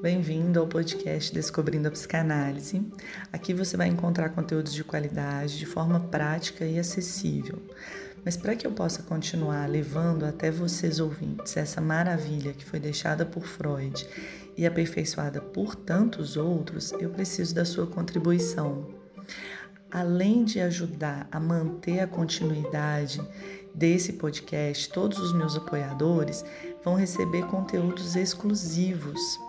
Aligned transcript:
bem-vindo 0.00 0.60
ao 0.60 0.66
podcast 0.68 1.34
Descobrindo 1.34 1.88
a 1.88 1.90
Psicanálise. 1.90 2.86
Aqui 3.32 3.52
você 3.52 3.76
vai 3.76 3.88
encontrar 3.88 4.28
conteúdos 4.28 4.72
de 4.72 4.84
qualidade 4.84 5.58
de 5.58 5.66
forma 5.66 5.98
prática 5.98 6.64
e 6.64 6.78
acessível. 6.78 7.60
Mas 8.24 8.36
para 8.36 8.54
que 8.54 8.64
eu 8.64 8.70
possa 8.70 9.02
continuar 9.02 9.68
levando 9.68 10.24
até 10.24 10.52
vocês 10.52 11.00
ouvintes 11.00 11.56
essa 11.56 11.80
maravilha 11.80 12.52
que 12.52 12.64
foi 12.64 12.78
deixada 12.78 13.26
por 13.26 13.44
Freud 13.44 14.06
e 14.56 14.64
aperfeiçoada 14.64 15.40
por 15.40 15.74
tantos 15.74 16.36
outros, 16.36 16.92
eu 16.92 17.10
preciso 17.10 17.52
da 17.54 17.64
sua 17.64 17.86
contribuição. 17.86 18.86
Além 19.90 20.44
de 20.44 20.60
ajudar 20.60 21.26
a 21.32 21.40
manter 21.40 22.00
a 22.00 22.06
continuidade 22.06 23.20
desse 23.74 24.12
podcast, 24.12 24.90
todos 24.90 25.18
os 25.18 25.32
meus 25.32 25.56
apoiadores 25.56 26.44
vão 26.84 26.94
receber 26.94 27.46
conteúdos 27.46 28.14
exclusivos. 28.14 29.47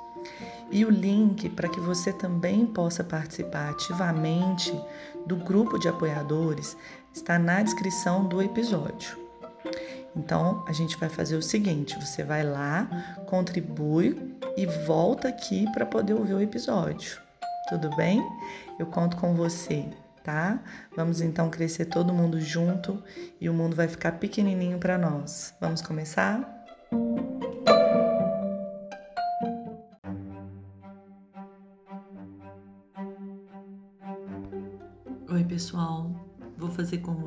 E 0.72 0.86
o 0.86 0.90
link 0.90 1.50
para 1.50 1.68
que 1.68 1.80
você 1.80 2.14
também 2.14 2.66
possa 2.66 3.04
participar 3.04 3.70
ativamente 3.70 4.74
do 5.26 5.36
grupo 5.36 5.78
de 5.80 5.88
apoiadores 5.88 6.78
está 7.14 7.40
na 7.40 7.62
descrição 7.64 8.28
do 8.28 8.42
episódio. 8.42 9.18
Então, 10.16 10.64
a 10.68 10.74
gente 10.74 10.98
vai 10.98 11.10
fazer 11.10 11.36
o 11.36 11.42
seguinte: 11.42 12.00
você 12.00 12.24
vai 12.24 12.44
lá, 12.44 13.18
contribui 13.28 14.38
e 14.56 14.66
volta 14.66 15.28
aqui 15.28 15.66
para 15.72 15.86
poder 15.86 16.14
ouvir 16.14 16.34
o 16.34 16.42
episódio. 16.42 17.20
Tudo 17.68 17.96
bem? 17.96 18.24
Eu 18.80 18.86
conto 18.88 19.18
com 19.18 19.36
você 19.36 19.86
tá? 20.30 20.60
Vamos 20.96 21.22
então 21.22 21.50
crescer 21.50 21.86
todo 21.86 22.14
mundo 22.14 22.40
junto 22.40 23.02
e 23.42 23.50
o 23.50 23.54
mundo 23.54 23.76
vai 23.76 23.88
ficar 23.88 24.14
pequenininho 24.14 24.78
para 24.78 24.98
nós. 24.98 25.56
Vamos 25.60 25.82
começar? 25.82 26.59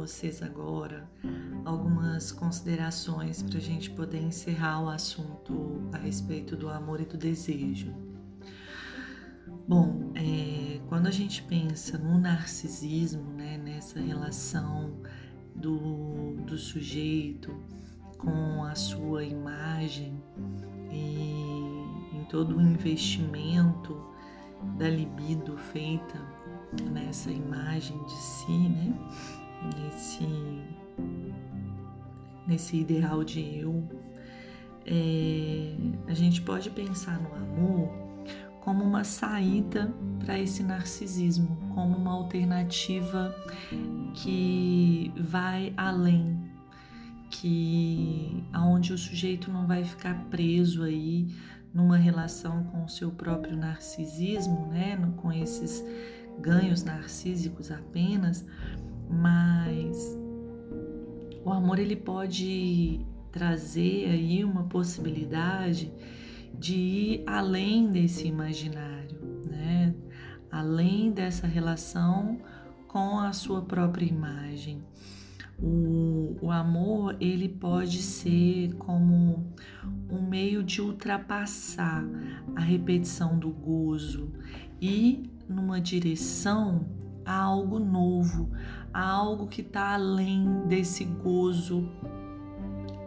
Vocês 0.02 0.42
agora 0.42 1.08
algumas 1.64 2.32
considerações 2.32 3.40
para 3.40 3.58
a 3.58 3.60
gente 3.60 3.88
poder 3.90 4.20
encerrar 4.20 4.82
o 4.82 4.88
assunto 4.88 5.88
a 5.92 5.96
respeito 5.96 6.56
do 6.56 6.68
amor 6.68 7.00
e 7.00 7.04
do 7.04 7.16
desejo. 7.16 7.94
Bom, 9.68 10.10
é, 10.16 10.80
quando 10.88 11.06
a 11.06 11.10
gente 11.12 11.40
pensa 11.44 11.98
no 11.98 12.18
narcisismo, 12.18 13.32
né, 13.34 13.56
nessa 13.56 14.00
relação 14.00 14.92
do, 15.54 16.34
do 16.46 16.58
sujeito 16.58 17.54
com 18.18 18.64
a 18.64 18.74
sua 18.74 19.22
imagem 19.22 20.20
e 20.90 22.16
em 22.16 22.24
todo 22.28 22.56
o 22.56 22.60
investimento 22.60 23.96
da 24.76 24.90
libido 24.90 25.56
feita 25.56 26.20
nessa 26.90 27.30
imagem 27.30 28.02
de 28.04 28.16
si, 28.16 28.68
né, 28.68 28.98
nesse, 29.76 30.26
nesse 32.46 32.76
ideal 32.76 33.24
de 33.24 33.58
eu, 33.58 33.82
é, 34.86 35.74
a 36.08 36.14
gente 36.14 36.42
pode 36.42 36.70
pensar 36.70 37.20
no 37.20 37.34
amor 37.34 38.02
como 38.62 38.84
uma 38.84 39.02
saída 39.02 39.92
para 40.24 40.38
esse 40.38 40.62
narcisismo, 40.62 41.56
como 41.74 41.96
uma 41.96 42.12
alternativa 42.12 43.34
que 44.14 45.12
vai 45.16 45.72
além, 45.76 46.40
que 47.28 48.44
aonde 48.52 48.92
o 48.92 48.98
sujeito 48.98 49.50
não 49.50 49.66
vai 49.66 49.84
ficar 49.84 50.14
preso 50.30 50.84
aí 50.84 51.34
numa 51.74 51.96
relação 51.96 52.64
com 52.64 52.84
o 52.84 52.88
seu 52.88 53.10
próprio 53.10 53.56
narcisismo, 53.56 54.68
né, 54.68 54.96
com 55.16 55.32
esses 55.32 55.84
ganhos 56.38 56.84
narcísicos 56.84 57.70
apenas, 57.70 58.44
mas 59.12 60.18
o 61.44 61.52
amor 61.52 61.78
ele 61.78 61.96
pode 61.96 63.04
trazer 63.30 64.08
aí 64.10 64.44
uma 64.44 64.64
possibilidade 64.64 65.92
de 66.54 66.74
ir 66.74 67.24
além 67.26 67.90
desse 67.90 68.26
imaginário, 68.26 69.20
né? 69.50 69.94
além 70.50 71.10
dessa 71.10 71.46
relação 71.46 72.38
com 72.86 73.18
a 73.18 73.32
sua 73.32 73.62
própria 73.62 74.04
imagem. 74.04 74.82
O, 75.58 76.36
o 76.40 76.50
amor 76.50 77.16
ele 77.20 77.48
pode 77.48 78.02
ser 78.02 78.74
como 78.74 79.52
um 80.10 80.22
meio 80.22 80.62
de 80.62 80.80
ultrapassar 80.80 82.04
a 82.56 82.60
repetição 82.60 83.38
do 83.38 83.50
gozo 83.50 84.32
e 84.80 85.30
numa 85.48 85.80
direção 85.80 86.86
a 87.24 87.40
algo 87.40 87.78
novo, 87.78 88.50
a 88.92 89.08
algo 89.08 89.46
que 89.46 89.60
está 89.60 89.94
além 89.94 90.66
desse 90.66 91.04
gozo 91.04 91.88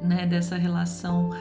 né, 0.02 0.26
dessa 0.26 0.56
relação 0.56 1.32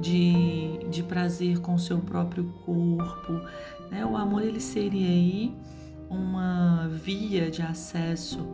de, 0.00 0.78
de 0.90 1.02
prazer 1.02 1.60
com 1.60 1.74
o 1.74 1.78
seu 1.78 1.98
próprio 1.98 2.44
corpo. 2.64 3.32
Né? 3.90 4.04
O 4.04 4.16
amor 4.16 4.42
ele 4.42 4.60
seria 4.60 5.08
aí 5.08 5.54
uma 6.08 6.88
via 6.88 7.50
de 7.50 7.62
acesso 7.62 8.46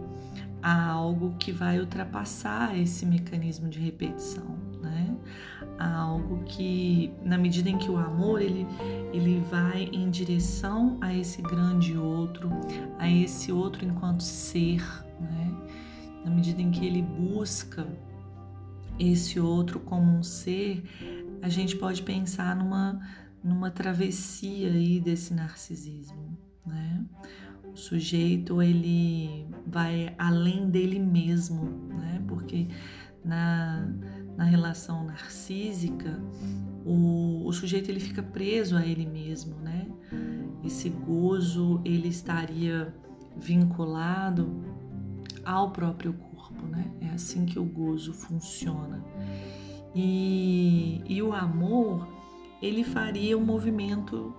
a 0.62 0.90
algo 0.90 1.34
que 1.38 1.52
vai 1.52 1.78
ultrapassar 1.78 2.78
esse 2.78 3.06
mecanismo 3.06 3.68
de 3.68 3.78
repetição? 3.78 4.69
A 5.80 5.96
algo 5.96 6.44
que, 6.44 7.10
na 7.24 7.38
medida 7.38 7.70
em 7.70 7.78
que 7.78 7.90
o 7.90 7.96
amor 7.96 8.42
ele, 8.42 8.66
ele 9.14 9.40
vai 9.50 9.84
em 9.84 10.10
direção 10.10 10.98
a 11.00 11.14
esse 11.14 11.40
grande 11.40 11.96
outro, 11.96 12.50
a 12.98 13.10
esse 13.10 13.50
outro 13.50 13.86
enquanto 13.86 14.22
ser, 14.22 14.82
né? 15.18 15.56
Na 16.22 16.30
medida 16.30 16.60
em 16.60 16.70
que 16.70 16.84
ele 16.84 17.00
busca 17.00 17.88
esse 18.98 19.40
outro 19.40 19.80
como 19.80 20.18
um 20.18 20.22
ser, 20.22 20.84
a 21.40 21.48
gente 21.48 21.74
pode 21.76 22.02
pensar 22.02 22.54
numa, 22.54 23.00
numa 23.42 23.70
travessia 23.70 24.68
aí 24.68 25.00
desse 25.00 25.32
narcisismo, 25.32 26.36
né? 26.66 27.06
O 27.72 27.76
sujeito 27.76 28.60
ele 28.60 29.46
vai 29.66 30.14
além 30.18 30.68
dele 30.68 30.98
mesmo, 30.98 31.64
né? 31.88 32.22
Porque 32.28 32.68
na, 33.24 33.88
na 34.36 34.44
relação 34.44 35.04
narcísica 35.04 36.20
o, 36.84 37.46
o 37.46 37.52
sujeito 37.52 37.90
ele 37.90 38.00
fica 38.00 38.22
preso 38.22 38.76
a 38.76 38.86
ele 38.86 39.06
mesmo, 39.06 39.56
né? 39.56 39.86
Esse 40.64 40.88
gozo 40.88 41.80
ele 41.84 42.08
estaria 42.08 42.94
vinculado 43.36 44.64
ao 45.44 45.70
próprio 45.70 46.12
corpo 46.14 46.30
né? 46.66 46.90
É 47.00 47.08
assim 47.10 47.44
que 47.46 47.58
o 47.58 47.64
gozo 47.64 48.12
funciona. 48.12 49.04
E, 49.94 51.02
e 51.06 51.22
o 51.22 51.32
amor, 51.32 52.06
ele 52.62 52.84
faria 52.84 53.36
um 53.36 53.44
movimento 53.44 54.34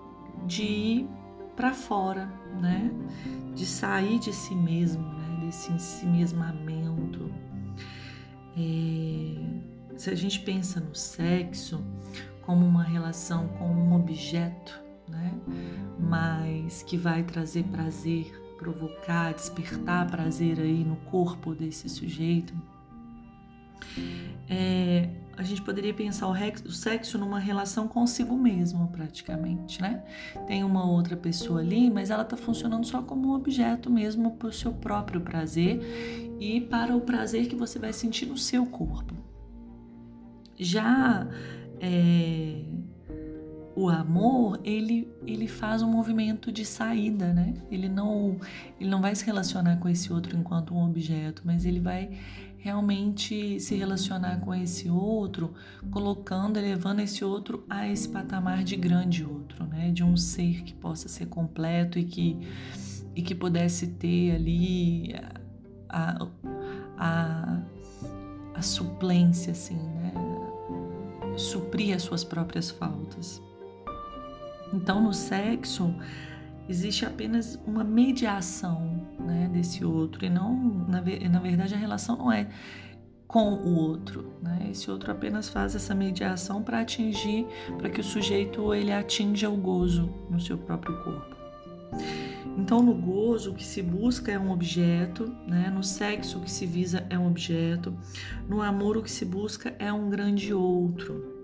de 0.46 0.63
ir 0.63 1.09
para 1.56 1.74
fora, 1.74 2.31
né? 2.59 2.91
De 3.53 3.66
sair 3.66 4.19
de 4.19 4.34
si 4.34 4.56
mesmo, 4.56 5.03
né? 5.03 5.46
Desse 5.46 5.72
ensimesmamento. 5.72 7.30
É, 8.57 9.60
se 10.01 10.09
a 10.09 10.16
gente 10.16 10.39
pensa 10.39 10.79
no 10.79 10.95
sexo 10.95 11.79
como 12.41 12.66
uma 12.66 12.81
relação 12.81 13.47
com 13.50 13.66
um 13.66 13.94
objeto, 13.94 14.81
né? 15.07 15.31
Mas 16.00 16.81
que 16.81 16.97
vai 16.97 17.22
trazer 17.22 17.63
prazer 17.66 18.35
provocar, 18.57 19.31
despertar 19.31 20.09
prazer 20.09 20.59
aí 20.59 20.84
no 20.84 20.95
corpo 20.95 21.53
desse 21.53 21.88
sujeito, 21.88 22.51
é, 24.50 25.07
a 25.38 25.44
gente 25.44 25.62
poderia 25.62 25.94
pensar 25.94 26.28
o, 26.28 26.71
sexo 26.71 27.19
numa 27.19 27.38
relação 27.38 27.88
consigo 27.88 28.36
mesmo, 28.36 28.88
praticamente, 28.88 29.80
né? 29.83 30.03
Tem 30.48 30.63
uma 30.63 30.83
outra 30.83 31.15
pessoa 31.15 31.59
ali, 31.59 31.92
mas 31.92 32.09
ela 32.09 32.24
está 32.24 32.36
funcionando 32.36 32.88
só 32.88 33.03
como 33.03 33.30
um 33.30 33.36
objeto 33.36 33.88
mesmo 33.88 34.31
para 34.31 34.48
o 34.48 34.51
seu 34.51 34.74
próprio 34.74 35.21
prazer 35.21 35.80
e 36.39 36.59
para 36.59 36.95
o 36.95 37.01
prazer 37.01 37.48
que 37.48 37.56
você 37.56 37.77
vai 37.77 37.94
sentir 37.94 38.25
no 38.25 38.38
seu 38.38 38.65
corpo. 38.65 39.20
Já 40.63 41.28
é, 41.80 42.62
o 43.75 43.90
amor, 43.90 44.60
ele, 44.63 45.12
ele 45.25 45.48
faz 45.48 45.81
um 45.81 45.90
movimento 45.90 46.52
de 46.52 46.63
saída, 46.63 47.34
né? 47.34 47.56
Ele 47.72 47.90
não, 47.90 48.38
ele 48.80 48.90
não 48.90 49.02
vai 49.02 49.16
se 49.16 49.25
relacionar 49.25 49.78
com 49.78 49.90
esse 49.90 50.13
outro 50.13 50.38
enquanto 50.38 50.74
um 50.75 50.86
objeto, 50.86 51.42
mas 51.46 51.66
ele 51.66 51.80
vai 51.80 52.12
realmente 52.58 53.60
se 53.60 53.75
relacionar 53.75 54.40
com 54.42 54.54
esse 54.54 54.88
outro, 54.88 55.54
colocando, 55.90 56.58
elevando 56.58 57.02
esse 57.02 57.25
outro 57.25 57.66
a 57.68 57.88
esse 57.88 58.08
patamar 58.08 58.63
de 58.63 58.75
grande 58.75 59.25
outro, 59.25 59.66
né? 59.66 59.90
De 59.90 60.04
um 60.04 60.16
ser 60.16 60.62
que 60.62 60.74
possa 60.74 61.10
ser 61.10 61.25
completo 61.25 61.98
e 61.98 62.04
que, 62.04 62.38
e 63.16 63.22
que 63.24 63.34
pudesse 63.34 63.88
ter 63.88 64.36
ali 64.36 65.16
a, 65.90 66.28
a, 66.98 67.62
a 68.54 68.62
suplência, 68.62 69.54
assim, 69.54 69.75
né? 69.75 70.00
Suprir 71.38 71.95
as 71.95 72.04
suas 72.04 72.24
próprias 72.24 72.69
faltas. 72.69 73.42
Então, 74.74 75.01
no 75.01 75.13
sexo, 75.13 75.94
existe 76.68 77.06
apenas 77.06 77.60
uma 77.66 77.83
mediação 77.83 79.06
né, 79.19 79.50
desse 79.51 79.83
outro, 79.83 80.25
e 80.25 80.30
não, 80.30 80.56
na, 80.88 81.01
na 81.01 81.39
verdade, 81.39 81.74
a 81.74 81.78
relação 81.78 82.16
não 82.16 82.31
é 82.31 82.48
com 83.28 83.54
o 83.54 83.75
outro, 83.75 84.33
né? 84.42 84.68
Esse 84.72 84.92
outro 84.92 85.10
apenas 85.10 85.48
faz 85.48 85.74
essa 85.74 85.95
mediação 85.95 86.62
para 86.62 86.81
atingir, 86.81 87.48
para 87.77 87.89
que 87.89 88.01
o 88.01 88.04
sujeito 88.04 88.74
ele 88.74 88.92
atinja 88.92 89.50
o 89.50 89.56
gozo 89.56 90.10
no 90.30 90.38
seu 90.38 90.57
próprio 90.57 91.01
corpo. 91.01 91.36
Então, 92.57 92.81
no 92.81 92.93
gozo, 92.93 93.51
o 93.51 93.55
que 93.55 93.63
se 93.63 93.81
busca 93.81 94.31
é 94.31 94.39
um 94.39 94.51
objeto, 94.51 95.25
né? 95.47 95.69
no 95.69 95.83
sexo, 95.83 96.39
o 96.39 96.41
que 96.41 96.51
se 96.51 96.65
visa 96.65 97.05
é 97.09 97.17
um 97.17 97.27
objeto, 97.27 97.97
no 98.47 98.61
amor, 98.61 98.97
o 98.97 99.03
que 99.03 99.11
se 99.11 99.25
busca 99.25 99.75
é 99.79 99.91
um 99.91 100.09
grande 100.09 100.53
outro. 100.53 101.39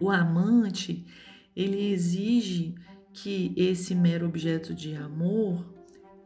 O 0.00 0.10
amante, 0.10 1.06
ele 1.56 1.90
exige 1.90 2.74
que 3.12 3.52
esse 3.56 3.94
mero 3.94 4.26
objeto 4.26 4.74
de 4.74 4.94
amor 4.94 5.78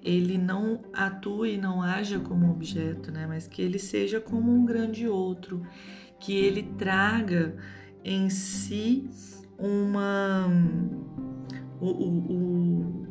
ele 0.03 0.37
não 0.37 0.83
atue, 0.93 1.57
não 1.57 1.81
haja 1.81 2.19
como 2.19 2.51
objeto, 2.51 3.13
né? 3.13 3.25
mas 3.27 3.47
que 3.47 3.63
ele 3.63 3.79
seja 3.79 4.21
como 4.21 4.53
um 4.53 4.65
grande 4.65 5.07
outro, 5.07 5.63
que 6.19 6.35
ele 6.35 6.65
traga 6.77 7.57
em 8.05 8.29
si 8.29 9.09
uma 9.57 10.49
o, 11.81 11.87
o, 11.87 12.33
o, 12.33 13.07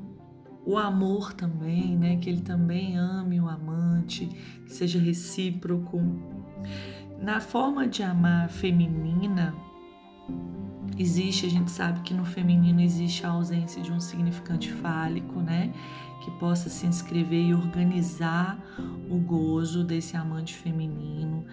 o 0.65 0.77
amor 0.77 1.33
também, 1.33 1.97
né? 1.97 2.17
Que 2.17 2.29
ele 2.29 2.41
também 2.41 2.97
ame 2.97 3.39
o 3.39 3.47
amante, 3.47 4.27
que 4.65 4.73
seja 4.73 4.99
recíproco. 4.99 5.99
Na 7.21 7.39
forma 7.39 7.87
de 7.87 8.03
amar 8.03 8.49
feminina, 8.49 9.53
existe, 10.97 11.45
a 11.45 11.49
gente 11.49 11.71
sabe 11.71 12.01
que 12.01 12.13
no 12.13 12.25
feminino 12.25 12.81
existe 12.81 13.25
a 13.25 13.29
ausência 13.29 13.81
de 13.81 13.91
um 13.91 13.99
significante 13.99 14.71
fálico, 14.71 15.39
né? 15.39 15.71
Que 16.23 16.31
possa 16.31 16.69
se 16.69 16.85
inscrever 16.85 17.47
e 17.47 17.53
organizar 17.53 18.59
o 19.09 19.17
gozo 19.17 19.83
desse 19.83 20.15
amante 20.15 20.53
feminino, 20.53 21.45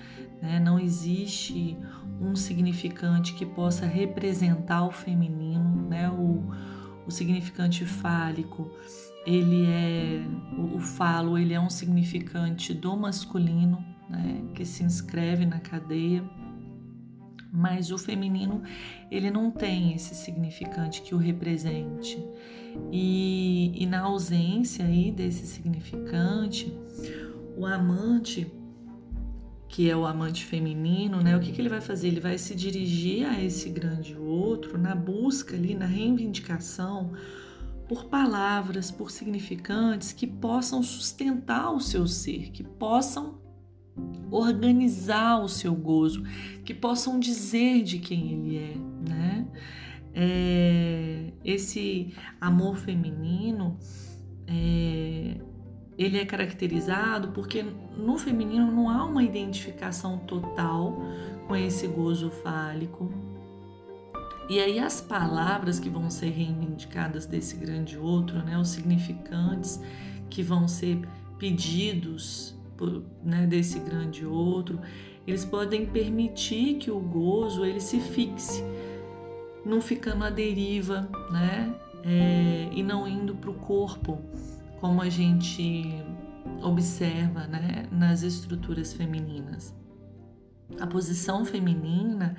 né? 0.43 0.61
Não 0.61 0.79
existe 0.79 1.77
um 2.21 2.37
significante 2.37 3.35
que 3.35 3.47
possa 3.47 3.87
representar 3.87 4.85
o 4.85 4.91
feminino, 4.91 5.89
né? 5.89 6.11
O, 6.11 6.45
o 7.09 7.11
significante 7.11 7.87
fálico, 7.87 8.71
ele 9.27 9.67
é 9.67 10.23
o, 10.57 10.79
falo, 10.79 11.39
ele 11.39 11.55
é 11.55 11.61
um 11.61 11.71
significante 11.71 12.75
do 12.75 12.97
masculino, 12.97 13.85
né? 14.09 14.45
Que 14.55 14.65
se 14.65 14.85
inscreve 14.85 15.45
na 15.45 15.59
cadeia 15.59 16.23
mas 17.51 17.91
o 17.91 17.97
feminino 17.97 18.63
ele 19.11 19.31
não 19.31 19.51
tem 19.51 19.95
esse 19.95 20.15
significante 20.15 21.01
que 21.01 21.15
o 21.15 21.19
represente. 21.19 22.23
E, 22.93 23.73
e 23.75 23.87
na 23.87 24.01
ausência 24.01 24.85
aí 24.85 25.11
desse 25.11 25.47
significante, 25.47 26.73
o 27.57 27.67
amante, 27.67 28.47
que 29.69 29.88
é 29.91 29.97
o 29.97 30.06
amante 30.06 30.44
feminino, 30.44 31.20
né? 31.20 31.37
O 31.37 31.41
que, 31.41 31.53
que 31.53 31.61
ele 31.61 31.69
vai 31.69 31.81
fazer? 31.81 32.09
Ele 32.09 32.20
vai 32.20 32.38
se 32.38 32.55
dirigir 32.55 33.26
a 33.26 33.43
esse 33.43 33.69
grande 33.69 34.17
outro 34.17 34.79
na 34.79 34.94
busca 34.94 35.55
ali, 35.55 35.75
na 35.75 35.87
reivindicação 35.87 37.12
por 37.87 38.05
palavras, 38.06 38.91
por 38.91 39.11
significantes 39.11 40.12
que 40.12 40.26
possam 40.26 40.82
sustentar 40.82 41.70
o 41.73 41.81
seu 41.81 42.06
ser, 42.06 42.50
que 42.50 42.62
possam 42.62 43.38
organizar 44.31 45.43
o 45.43 45.49
seu 45.49 45.75
gozo, 45.75 46.23
que 46.64 46.75
possam 46.75 47.19
dizer 47.19 47.82
de 47.82 47.99
quem 47.99 48.32
ele 48.32 48.56
é, 48.56 48.76
né? 49.11 49.49
É, 50.14 51.32
esse 51.44 52.14
amor 52.41 52.76
feminino, 52.76 53.79
é, 54.47 55.41
ele 55.99 56.17
é 56.17 56.25
caracterizado 56.25 57.29
porque 57.29 57.65
no 57.97 58.17
feminino 58.17 58.71
não 58.71 58.89
há 58.89 59.05
uma 59.05 59.23
identificação 59.23 60.19
total 60.19 61.03
com 61.49 61.56
esse 61.56 61.89
gozo 61.89 62.31
fálico. 62.31 63.12
E 64.49 64.61
aí 64.61 64.79
as 64.79 65.00
palavras 65.00 65.81
que 65.81 65.91
vão 65.91 66.09
ser 66.09 66.31
reivindicadas 66.31 67.27
desse 67.27 67.56
grande 67.56 67.99
outro, 67.99 68.39
né, 68.39 68.56
os 68.56 68.69
significantes 68.69 69.81
que 70.31 70.43
vão 70.43 70.69
ser 70.69 71.00
pedidos 71.39 72.55
né, 73.23 73.47
desse 73.47 73.79
grande 73.81 74.25
outro, 74.25 74.81
eles 75.27 75.45
podem 75.45 75.85
permitir 75.85 76.77
que 76.77 76.91
o 76.91 77.00
gozo 77.00 77.65
ele 77.65 77.81
se 77.81 78.00
fixe, 78.00 78.65
não 79.67 79.81
ficando 79.81 80.25
à 80.25 80.31
deriva, 80.31 81.09
né, 81.31 81.75
é, 82.05 82.69
e 82.73 82.83
não 82.83 83.06
indo 83.06 83.35
para 83.35 83.50
o 83.50 83.55
corpo, 83.55 84.19
como 84.81 85.03
a 85.03 85.09
gente 85.09 85.93
observa, 86.63 87.47
né, 87.47 87.89
nas 87.91 88.23
estruturas 88.23 88.93
femininas. 88.93 89.75
A 90.81 90.87
posição 90.87 91.45
feminina 91.45 92.37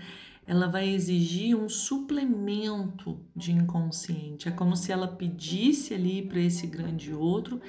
ela 0.49 0.67
vai 0.67 0.89
exigir 0.89 1.55
um 1.55 1.69
suplemento 1.69 3.19
de 3.35 3.51
inconsciente. 3.51 4.47
É 4.47 4.51
como 4.51 4.75
se 4.75 4.91
ela 4.91 5.07
pedisse 5.07 5.93
ali 5.93 6.23
para 6.23 6.39
esse 6.39 6.65
grande 6.65 7.13
outro 7.13 7.61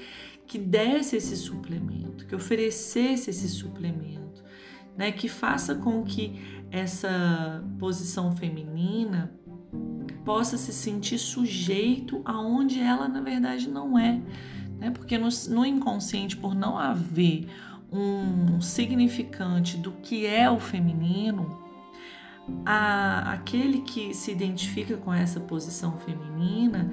que 0.46 0.58
desse 0.58 1.14
esse 1.14 1.36
suplemento, 1.36 2.26
que 2.26 2.34
oferecesse 2.34 3.28
esse 3.28 3.50
suplemento, 3.50 4.42
né? 4.96 5.12
Que 5.12 5.28
faça 5.28 5.74
com 5.74 6.02
que 6.02 6.40
essa 6.70 7.62
posição 7.78 8.34
feminina 8.34 9.30
possa 10.24 10.56
se 10.56 10.72
sentir 10.72 11.18
sujeito 11.18 12.22
aonde 12.24 12.80
ela 12.80 13.08
na 13.08 13.20
verdade 13.20 13.68
não 13.68 13.98
é, 13.98 14.22
né? 14.80 14.90
Porque 14.90 15.18
no, 15.18 15.28
no 15.50 15.64
inconsciente, 15.64 16.36
por 16.36 16.54
não 16.54 16.78
haver 16.78 17.46
um 17.92 18.60
significante 18.60 19.76
do 19.76 19.92
que 19.92 20.26
é 20.26 20.50
o 20.50 20.58
feminino, 20.58 21.60
a, 22.64 23.32
aquele 23.32 23.82
que 23.82 24.14
se 24.14 24.32
identifica 24.32 24.96
com 24.96 25.12
essa 25.12 25.38
posição 25.38 25.98
feminina, 25.98 26.90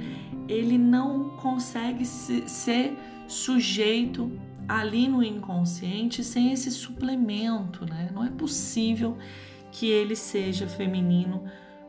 ele 0.48 0.78
não 0.78 1.32
consegue 1.38 2.06
se, 2.06 2.48
ser 2.48 2.98
sujeito 3.28 4.32
ali 4.68 5.08
no 5.08 5.24
inconsciente 5.24 6.24
sem 6.24 6.52
esse 6.52 6.70
suplemento, 6.70 7.86
né? 7.86 8.10
Não 8.14 8.24
é 8.24 8.30
possível 8.30 9.18
que 9.72 9.90
ele 9.90 10.16
seja 10.16 10.68
feminino 10.68 11.44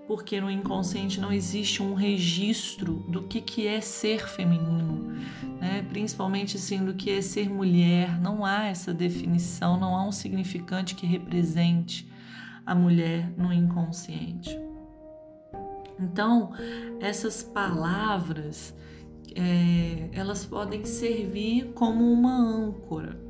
porque 0.09 0.41
no 0.41 0.51
inconsciente 0.51 1.21
não 1.21 1.31
existe 1.31 1.83
um 1.83 1.93
registro 1.93 3.05
do 3.07 3.23
que, 3.25 3.43
que 3.43 3.67
é 3.67 3.79
ser 3.79 4.27
feminino, 4.27 5.13
né? 5.61 5.85
principalmente 5.91 6.57
assim, 6.57 6.83
do 6.83 6.95
que 6.95 7.11
é 7.11 7.21
ser 7.21 7.51
mulher. 7.51 8.19
Não 8.19 8.43
há 8.43 8.65
essa 8.65 8.95
definição, 8.95 9.79
não 9.79 9.95
há 9.95 10.03
um 10.03 10.11
significante 10.11 10.95
que 10.95 11.07
represente 11.07 12.11
a 12.65 12.75
mulher 12.75 13.31
no 13.37 13.53
inconsciente. 13.53 14.59
Então, 16.01 16.53
essas 17.01 17.43
palavras 17.43 18.75
é, 19.35 20.09
elas 20.13 20.43
podem 20.47 20.87
servir 20.87 21.73
como 21.75 22.11
uma 22.11 22.35
âncora. 22.35 23.21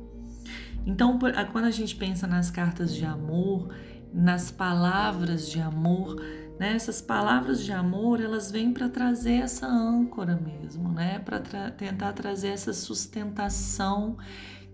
Então, 0.85 1.19
quando 1.51 1.65
a 1.65 1.71
gente 1.71 1.93
pensa 1.93 2.25
nas 2.25 2.49
cartas 2.49 2.95
de 2.95 3.03
amor, 3.03 3.67
nas 4.13 4.49
palavras 4.49 5.49
de 5.49 5.59
amor, 5.59 6.15
né, 6.59 6.73
essas 6.73 7.01
palavras 7.01 7.63
de 7.63 7.71
amor 7.71 8.19
elas 8.21 8.51
vêm 8.51 8.73
para 8.73 8.89
trazer 8.89 9.35
essa 9.35 9.65
âncora 9.65 10.35
mesmo, 10.35 10.89
né, 10.89 11.19
para 11.19 11.39
tra 11.39 11.71
tentar 11.71 12.13
trazer 12.13 12.49
essa 12.49 12.73
sustentação 12.73 14.17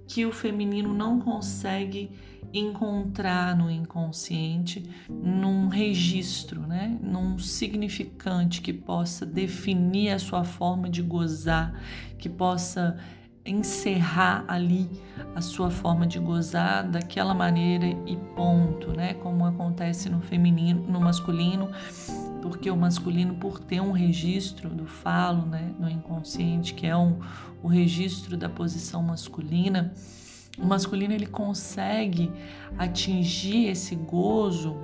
que 0.07 0.25
o 0.25 0.31
feminino 0.31 0.93
não 0.93 1.19
consegue 1.19 2.11
encontrar 2.53 3.55
no 3.55 3.69
inconsciente, 3.69 4.89
num 5.09 5.67
registro, 5.67 6.61
né? 6.61 6.97
num 7.01 7.37
significante 7.37 8.61
que 8.61 8.71
possa 8.71 9.25
definir 9.25 10.11
a 10.11 10.19
sua 10.19 10.43
forma 10.43 10.89
de 10.89 11.01
gozar, 11.01 11.73
que 12.17 12.29
possa 12.29 12.97
encerrar 13.45 14.43
ali 14.47 14.89
a 15.35 15.41
sua 15.41 15.69
forma 15.69 16.07
de 16.07 16.17
gozar 16.17 16.87
daquela 16.87 17.33
maneira 17.33 17.85
e 17.85 18.17
ponto, 18.35 18.91
né? 18.91 19.13
Como 19.15 19.45
acontece 19.45 20.09
no 20.09 20.19
feminino, 20.19 20.81
no 20.87 20.99
masculino, 20.99 21.69
porque 22.41 22.71
o 22.71 22.75
masculino, 22.75 23.35
por 23.35 23.59
ter 23.59 23.81
um 23.81 23.91
registro 23.91 24.69
do 24.69 24.85
falo, 24.85 25.45
né, 25.45 25.73
no 25.79 25.89
inconsciente, 25.89 26.73
que 26.73 26.87
é 26.87 26.95
um, 26.95 27.19
o 27.61 27.67
registro 27.67 28.35
da 28.35 28.49
posição 28.49 29.03
masculina, 29.03 29.93
o 30.57 30.65
masculino 30.65 31.13
ele 31.13 31.25
consegue 31.25 32.31
atingir 32.77 33.67
esse 33.67 33.95
gozo 33.95 34.75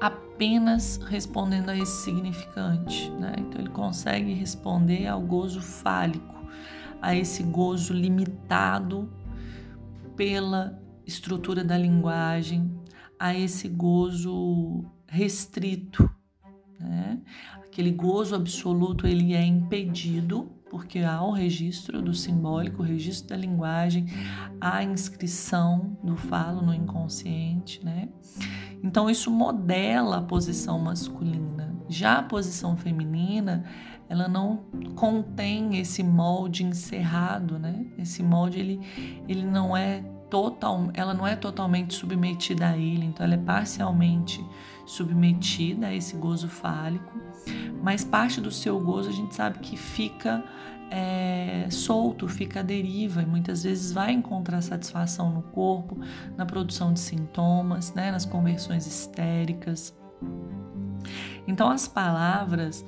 apenas 0.00 0.98
respondendo 1.06 1.68
a 1.68 1.76
esse 1.76 2.04
significante, 2.04 3.08
né? 3.10 3.34
Então 3.38 3.60
ele 3.60 3.70
consegue 3.70 4.32
responder 4.34 5.06
ao 5.06 5.20
gozo 5.20 5.60
fálico, 5.60 6.33
a 7.04 7.14
esse 7.14 7.42
gozo 7.42 7.92
limitado 7.92 9.12
pela 10.16 10.82
estrutura 11.06 11.62
da 11.62 11.76
linguagem, 11.76 12.70
a 13.18 13.34
esse 13.34 13.68
gozo 13.68 14.84
restrito, 15.06 16.08
Né? 16.80 17.20
Aquele 17.62 17.90
gozo 17.90 18.34
absoluto 18.34 19.06
ele 19.06 19.34
é 19.34 19.44
impedido 19.44 20.50
porque 20.70 21.00
há 21.00 21.22
o 21.22 21.30
registro 21.30 22.02
do 22.02 22.12
simbólico, 22.12 22.82
o 22.82 22.84
registro 22.84 23.28
da 23.28 23.36
linguagem, 23.36 24.06
a 24.60 24.82
inscrição 24.82 25.96
do 26.02 26.16
falo 26.16 26.62
no 26.62 26.74
inconsciente, 26.74 27.84
né? 27.84 28.08
Então 28.82 29.08
isso 29.08 29.30
modela 29.30 30.18
a 30.18 30.22
posição 30.22 30.78
masculina. 30.78 31.74
Já 31.88 32.18
a 32.18 32.22
posição 32.22 32.76
feminina, 32.76 33.64
ela 34.14 34.28
não 34.28 34.64
contém 34.94 35.76
esse 35.76 36.02
molde 36.02 36.64
encerrado, 36.64 37.58
né? 37.58 37.84
Esse 37.98 38.22
molde 38.22 38.60
ele, 38.60 38.80
ele 39.28 39.44
não 39.44 39.76
é 39.76 40.02
total, 40.30 40.88
ela 40.94 41.12
não 41.12 41.26
é 41.26 41.36
totalmente 41.36 41.94
submetida 41.94 42.68
a 42.68 42.76
ele, 42.76 43.04
então 43.04 43.26
ela 43.26 43.34
é 43.34 43.38
parcialmente 43.38 44.44
submetida 44.86 45.88
a 45.88 45.94
esse 45.94 46.16
gozo 46.16 46.48
fálico, 46.48 47.12
mas 47.82 48.04
parte 48.04 48.40
do 48.40 48.50
seu 48.50 48.80
gozo 48.80 49.08
a 49.08 49.12
gente 49.12 49.34
sabe 49.34 49.58
que 49.58 49.76
fica 49.76 50.44
é, 50.90 51.66
solto, 51.70 52.28
fica 52.28 52.60
à 52.60 52.62
deriva 52.62 53.22
e 53.22 53.26
muitas 53.26 53.64
vezes 53.64 53.92
vai 53.92 54.12
encontrar 54.12 54.60
satisfação 54.62 55.30
no 55.30 55.42
corpo, 55.42 55.98
na 56.36 56.46
produção 56.46 56.92
de 56.92 57.00
sintomas, 57.00 57.92
né, 57.94 58.12
nas 58.12 58.24
conversões 58.24 58.86
histéricas. 58.86 59.94
Então 61.46 61.68
as 61.70 61.86
palavras, 61.88 62.84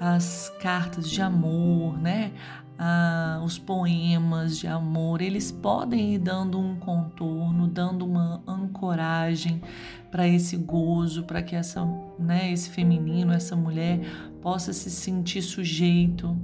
as 0.00 0.50
cartas 0.60 1.10
de 1.10 1.20
amor, 1.20 1.98
né, 1.98 2.32
ah, 2.78 3.42
os 3.44 3.58
poemas 3.58 4.58
de 4.58 4.66
amor, 4.66 5.20
eles 5.20 5.52
podem 5.52 6.14
ir 6.14 6.18
dando 6.18 6.58
um 6.58 6.76
contorno, 6.76 7.68
dando 7.68 8.06
uma 8.06 8.42
ancoragem 8.46 9.60
para 10.10 10.26
esse 10.26 10.56
gozo, 10.56 11.24
para 11.24 11.42
que 11.42 11.54
essa, 11.54 11.84
né, 12.18 12.50
esse 12.50 12.70
feminino, 12.70 13.34
essa 13.34 13.54
mulher 13.54 14.00
possa 14.40 14.72
se 14.72 14.90
sentir 14.90 15.42
sujeito. 15.42 16.34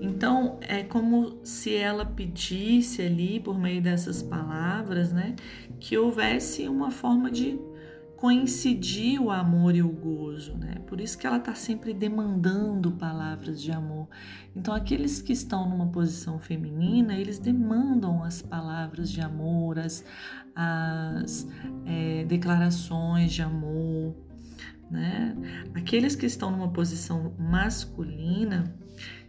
Então 0.00 0.58
é 0.62 0.82
como 0.82 1.36
se 1.44 1.74
ela 1.74 2.06
pedisse 2.06 3.02
ali 3.02 3.38
por 3.38 3.58
meio 3.58 3.82
dessas 3.82 4.22
palavras, 4.22 5.12
né, 5.12 5.36
que 5.78 5.98
houvesse 5.98 6.66
uma 6.66 6.90
forma 6.90 7.30
de 7.30 7.58
coincidir 8.16 9.20
o 9.20 9.30
amor 9.30 9.74
e 9.74 9.82
o 9.82 9.88
gozo, 9.88 10.56
né? 10.56 10.76
Por 10.86 11.00
isso 11.00 11.18
que 11.18 11.26
ela 11.26 11.36
está 11.36 11.54
sempre 11.54 11.92
demandando 11.92 12.90
palavras 12.92 13.60
de 13.60 13.70
amor. 13.70 14.08
Então, 14.54 14.74
aqueles 14.74 15.20
que 15.20 15.32
estão 15.32 15.68
numa 15.68 15.86
posição 15.88 16.38
feminina, 16.38 17.14
eles 17.14 17.38
demandam 17.38 18.24
as 18.24 18.40
palavras 18.40 19.10
de 19.10 19.20
amor, 19.20 19.78
as, 19.78 20.02
as 20.54 21.46
é, 21.84 22.24
declarações 22.24 23.32
de 23.32 23.42
amor, 23.42 24.14
né? 24.90 25.36
Aqueles 25.74 26.16
que 26.16 26.24
estão 26.24 26.50
numa 26.50 26.68
posição 26.68 27.34
masculina, 27.38 28.74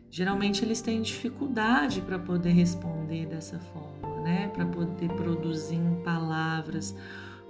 geralmente 0.10 0.64
eles 0.64 0.82
têm 0.82 1.02
dificuldade 1.02 2.00
para 2.02 2.18
poder 2.18 2.52
responder 2.52 3.26
dessa 3.26 3.60
forma, 3.60 4.22
né? 4.22 4.48
Para 4.48 4.66
poder 4.66 5.10
produzir 5.10 5.82
palavras 6.06 6.96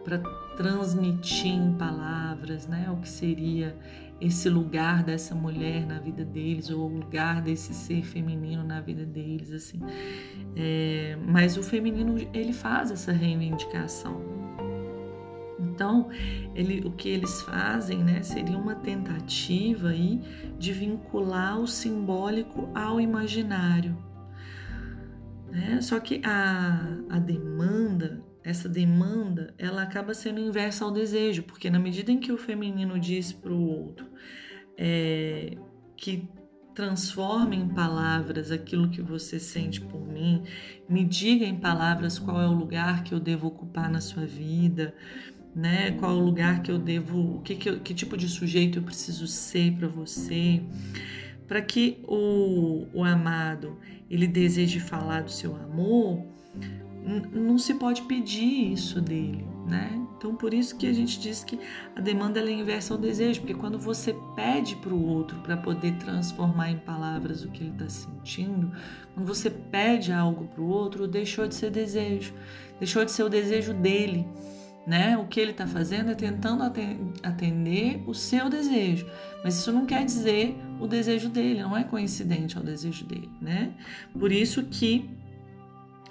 para 0.08 0.20
transmitir 0.56 1.52
em 1.52 1.74
palavras, 1.74 2.66
né, 2.66 2.90
o 2.90 2.96
que 2.96 3.10
seria 3.10 3.78
esse 4.22 4.50
lugar 4.50 5.04
dessa 5.04 5.36
mulher 5.36 5.86
na 5.86 6.00
vida 6.00 6.24
deles 6.24 6.70
ou 6.70 6.90
o 6.90 7.00
lugar 7.00 7.42
desse 7.42 7.74
ser 7.74 8.06
feminino 8.06 8.64
na 8.64 8.80
vida 8.80 9.06
deles, 9.06 9.52
assim. 9.52 9.82
É, 10.56 11.18
mas 11.28 11.58
o 11.58 11.62
feminino 11.62 12.16
ele 12.34 12.54
faz 12.54 12.90
essa 12.90 13.12
reivindicação. 13.12 14.22
Então, 15.60 16.08
ele, 16.56 16.88
o 16.88 16.92
que 16.92 17.10
eles 17.10 17.42
fazem, 17.42 18.02
né, 18.02 18.24
seria 18.24 18.58
uma 18.58 18.76
tentativa 18.76 19.90
aí 19.90 20.22
de 20.58 20.72
vincular 20.72 21.60
o 21.60 21.68
simbólico 21.68 22.70
ao 22.74 23.02
imaginário. 23.02 23.98
Né? 25.52 25.82
Só 25.82 26.00
que 26.00 26.22
a, 26.24 26.98
a 27.10 27.20
demanda 27.20 28.26
essa 28.48 28.70
demanda 28.70 29.54
ela 29.58 29.84
acaba 29.84 30.14
sendo 30.14 30.40
inversa 30.40 30.86
ao 30.86 30.92
desejo, 30.92 31.44
porque 31.44 31.70
na 31.70 31.78
medida 31.78 32.14
em 32.14 32.18
que 32.18 32.32
o 32.32 32.38
feminino 32.38 32.98
diz 32.98 33.34
para 33.34 33.52
o 33.52 33.62
outro 33.62 34.08
é, 34.78 35.58
que 35.98 36.30
transforme 36.74 37.58
em 37.58 37.68
palavras 37.68 38.50
aquilo 38.50 38.90
que 38.90 39.02
você 39.02 39.38
sente 39.38 39.82
por 39.82 40.00
mim, 40.08 40.44
me 40.88 41.04
diga 41.04 41.44
em 41.44 41.58
palavras 41.58 42.18
qual 42.18 42.40
é 42.42 42.48
o 42.48 42.54
lugar 42.54 43.04
que 43.04 43.14
eu 43.14 43.20
devo 43.20 43.48
ocupar 43.48 43.92
na 43.92 44.00
sua 44.00 44.26
vida, 44.26 44.96
né? 45.54 45.92
Qual 45.94 46.12
é 46.12 46.16
o 46.16 46.24
lugar 46.24 46.62
que 46.62 46.72
eu 46.72 46.80
devo, 46.80 47.42
que, 47.44 47.56
que, 47.56 47.80
que 47.80 47.94
tipo 47.94 48.16
de 48.16 48.30
sujeito 48.30 48.80
eu 48.80 48.84
preciso 48.84 49.28
ser 49.28 49.74
para 49.74 49.90
você, 49.90 50.62
para 51.48 51.62
que 51.62 52.00
o, 52.08 52.88
o 52.94 53.04
amado 53.04 53.78
ele 54.10 54.28
deseje 54.28 54.80
falar 54.80 55.24
do 55.24 55.32
seu 55.32 55.54
amor 55.54 56.26
não 57.32 57.58
se 57.58 57.74
pode 57.76 58.02
pedir 58.04 58.74
isso 58.74 59.00
dele, 59.00 59.48
né? 59.66 59.90
Então 60.18 60.36
por 60.36 60.54
isso 60.54 60.76
que 60.76 60.88
a 60.88 60.94
gente 60.94 61.20
diz 61.20 61.44
que 61.44 61.60
a 61.96 62.02
demanda 62.02 62.40
é 62.40 62.52
inversa 62.52 62.94
ao 62.94 63.00
desejo, 63.00 63.42
porque 63.42 63.54
quando 63.54 63.80
você 63.80 64.16
pede 64.36 64.76
para 64.76 64.94
o 64.94 65.06
outro 65.06 65.38
para 65.40 65.56
poder 65.56 65.94
transformar 65.98 66.72
em 66.72 66.78
palavras 66.78 67.44
o 67.44 67.50
que 67.50 67.64
ele 67.64 67.72
está 67.72 67.88
sentindo, 67.88 68.72
quando 69.14 69.26
você 69.28 69.50
pede 69.50 70.12
algo 70.12 70.46
para 70.48 70.62
o 70.62 70.68
outro, 70.68 71.08
deixou 71.08 71.48
de 71.48 71.56
ser 71.56 71.70
desejo, 71.70 72.34
deixou 72.80 73.06
de 73.06 73.12
ser 73.12 73.24
o 73.24 73.30
desejo 73.30 73.74
dele, 73.74 74.28
né? 74.86 75.18
O 75.18 75.28
que 75.28 75.40
ele 75.40 75.52
está 75.52 75.68
fazendo 75.68 76.12
é 76.12 76.16
tentando 76.16 76.64
atender 77.24 78.04
o 78.08 78.14
seu 78.14 78.50
desejo, 78.50 79.06
mas 79.44 79.56
isso 79.56 79.72
não 79.72 79.86
quer 79.86 80.04
dizer 80.04 80.58
o 80.80 80.88
desejo 80.88 81.30
dele, 81.30 81.62
não 81.62 81.78
é 81.78 81.84
coincidente 81.84 82.58
ao 82.58 82.64
desejo 82.64 83.06
dele, 83.06 83.30
né? 83.40 83.72
Por 84.18 84.32
isso 84.32 84.64
que 84.64 85.10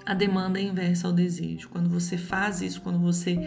a 0.07 0.13
demanda 0.13 0.57
é 0.57 0.63
inversa 0.63 1.05
ao 1.05 1.13
desejo. 1.13 1.67
Quando 1.67 1.89
você 1.89 2.17
faz 2.17 2.61
isso, 2.61 2.79
quando 2.79 2.97
você 2.97 3.37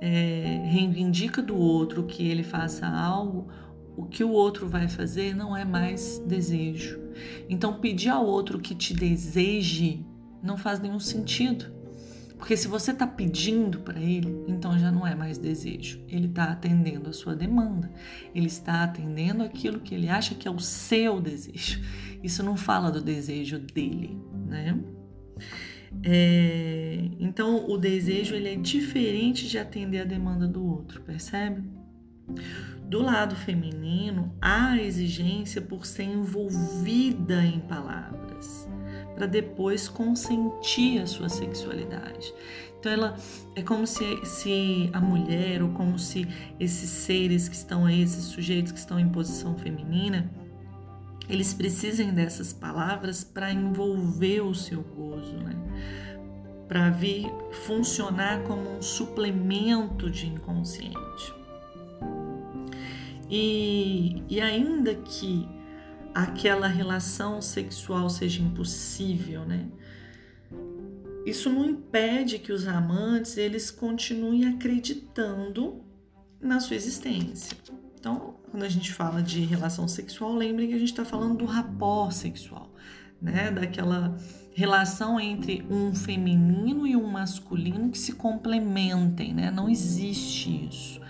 é, 0.00 0.62
reivindica 0.64 1.42
do 1.42 1.54
outro 1.54 2.04
que 2.04 2.26
ele 2.26 2.42
faça 2.42 2.86
algo, 2.86 3.48
o 3.94 4.06
que 4.06 4.24
o 4.24 4.30
outro 4.30 4.66
vai 4.66 4.88
fazer 4.88 5.36
não 5.36 5.54
é 5.54 5.66
mais 5.66 6.18
desejo. 6.20 6.98
Então, 7.46 7.78
pedir 7.78 8.08
ao 8.08 8.24
outro 8.24 8.58
que 8.58 8.74
te 8.74 8.94
deseje 8.94 10.02
não 10.42 10.56
faz 10.56 10.80
nenhum 10.80 10.98
sentido. 10.98 11.66
Porque 12.38 12.56
se 12.56 12.68
você 12.68 12.92
está 12.92 13.06
pedindo 13.06 13.80
para 13.80 14.00
ele, 14.00 14.44
então 14.48 14.78
já 14.78 14.90
não 14.90 15.06
é 15.06 15.14
mais 15.14 15.36
desejo. 15.36 16.00
Ele 16.08 16.26
está 16.26 16.44
atendendo 16.44 17.10
a 17.10 17.12
sua 17.12 17.36
demanda. 17.36 17.92
Ele 18.34 18.46
está 18.46 18.82
atendendo 18.82 19.42
aquilo 19.42 19.80
que 19.80 19.94
ele 19.94 20.08
acha 20.08 20.34
que 20.34 20.48
é 20.48 20.50
o 20.50 20.60
seu 20.60 21.20
desejo. 21.20 21.82
Isso 22.22 22.42
não 22.42 22.56
fala 22.56 22.90
do 22.90 23.02
desejo 23.02 23.58
dele, 23.58 24.18
né? 24.46 24.78
É, 26.04 27.08
então, 27.18 27.68
o 27.68 27.76
desejo 27.76 28.34
ele 28.34 28.52
é 28.52 28.56
diferente 28.56 29.48
de 29.48 29.58
atender 29.58 30.00
a 30.00 30.04
demanda 30.04 30.46
do 30.46 30.64
outro, 30.64 31.00
percebe? 31.02 31.62
Do 32.84 33.02
lado 33.02 33.34
feminino, 33.36 34.34
há 34.40 34.72
a 34.72 34.82
exigência 34.82 35.60
por 35.60 35.84
ser 35.84 36.04
envolvida 36.04 37.44
em 37.44 37.60
palavras, 37.60 38.68
para 39.14 39.26
depois 39.26 39.88
consentir 39.88 41.02
a 41.02 41.06
sua 41.06 41.28
sexualidade. 41.28 42.32
Então, 42.78 42.92
ela 42.92 43.16
é 43.56 43.62
como 43.62 43.86
se, 43.86 44.24
se 44.24 44.88
a 44.92 45.00
mulher, 45.00 45.62
ou 45.62 45.70
como 45.70 45.98
se 45.98 46.26
esses 46.60 46.88
seres 46.88 47.48
que 47.48 47.56
estão 47.56 47.84
aí, 47.84 48.02
esses 48.02 48.24
sujeitos 48.24 48.72
que 48.72 48.78
estão 48.78 49.00
em 49.00 49.08
posição 49.08 49.56
feminina, 49.58 50.30
eles 51.28 51.52
precisem 51.52 52.12
dessas 52.12 52.52
palavras 52.52 53.22
para 53.22 53.52
envolver 53.52 54.40
o 54.40 54.54
seu 54.54 54.82
gozo, 54.82 55.36
né? 55.36 55.54
para 56.68 56.90
vir 56.90 57.26
funcionar 57.66 58.42
como 58.44 58.76
um 58.76 58.82
suplemento 58.82 60.10
de 60.10 60.26
inconsciente. 60.26 61.34
E, 63.30 64.22
e 64.28 64.40
ainda 64.40 64.94
que 64.94 65.48
aquela 66.14 66.66
relação 66.66 67.40
sexual 67.40 68.08
seja 68.10 68.42
impossível, 68.42 69.44
né? 69.44 69.66
Isso 71.24 71.50
não 71.50 71.64
impede 71.64 72.38
que 72.38 72.52
os 72.52 72.66
amantes 72.66 73.36
eles 73.36 73.70
continuem 73.70 74.46
acreditando 74.46 75.82
na 76.40 76.60
sua 76.60 76.76
existência. 76.76 77.56
Então, 77.98 78.34
quando 78.50 78.62
a 78.62 78.68
gente 78.68 78.92
fala 78.92 79.20
de 79.22 79.40
relação 79.40 79.88
sexual, 79.88 80.32
lembre 80.32 80.68
que 80.68 80.74
a 80.74 80.78
gente 80.78 80.90
está 80.90 81.04
falando 81.04 81.38
do 81.38 81.44
rapport 81.44 82.12
sexual, 82.12 82.70
né? 83.20 83.50
Daquela 83.50 84.16
relação 84.54 85.18
entre 85.18 85.66
um 85.68 85.94
feminino 85.94 86.86
e 86.86 86.96
um 86.96 87.08
masculino 87.08 87.90
que 87.90 87.98
se 87.98 88.12
complementem, 88.12 89.34
né? 89.34 89.50
Não 89.50 89.68
existe 89.68 90.68
isso. 90.70 91.00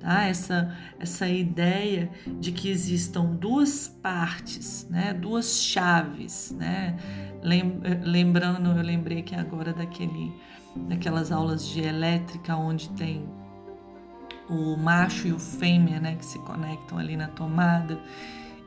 Tá? 0.00 0.24
Essa, 0.24 0.76
essa 1.00 1.26
ideia 1.26 2.10
de 2.38 2.52
que 2.52 2.68
existam 2.68 3.24
duas 3.34 3.88
partes, 3.88 4.86
né? 4.90 5.14
duas 5.14 5.62
chaves. 5.62 6.54
Né? 6.56 6.96
Lembrando, 8.04 8.70
eu 8.70 8.82
lembrei 8.82 9.22
que 9.22 9.34
agora 9.34 9.72
daquele, 9.72 10.32
daquelas 10.88 11.32
aulas 11.32 11.66
de 11.66 11.80
elétrica 11.80 12.54
onde 12.56 12.90
tem 12.90 13.26
o 14.48 14.76
macho 14.76 15.26
e 15.26 15.32
o 15.32 15.38
fêmea, 15.38 16.00
né, 16.00 16.16
que 16.16 16.24
se 16.24 16.38
conectam 16.40 16.98
ali 16.98 17.16
na 17.16 17.28
tomada. 17.28 17.98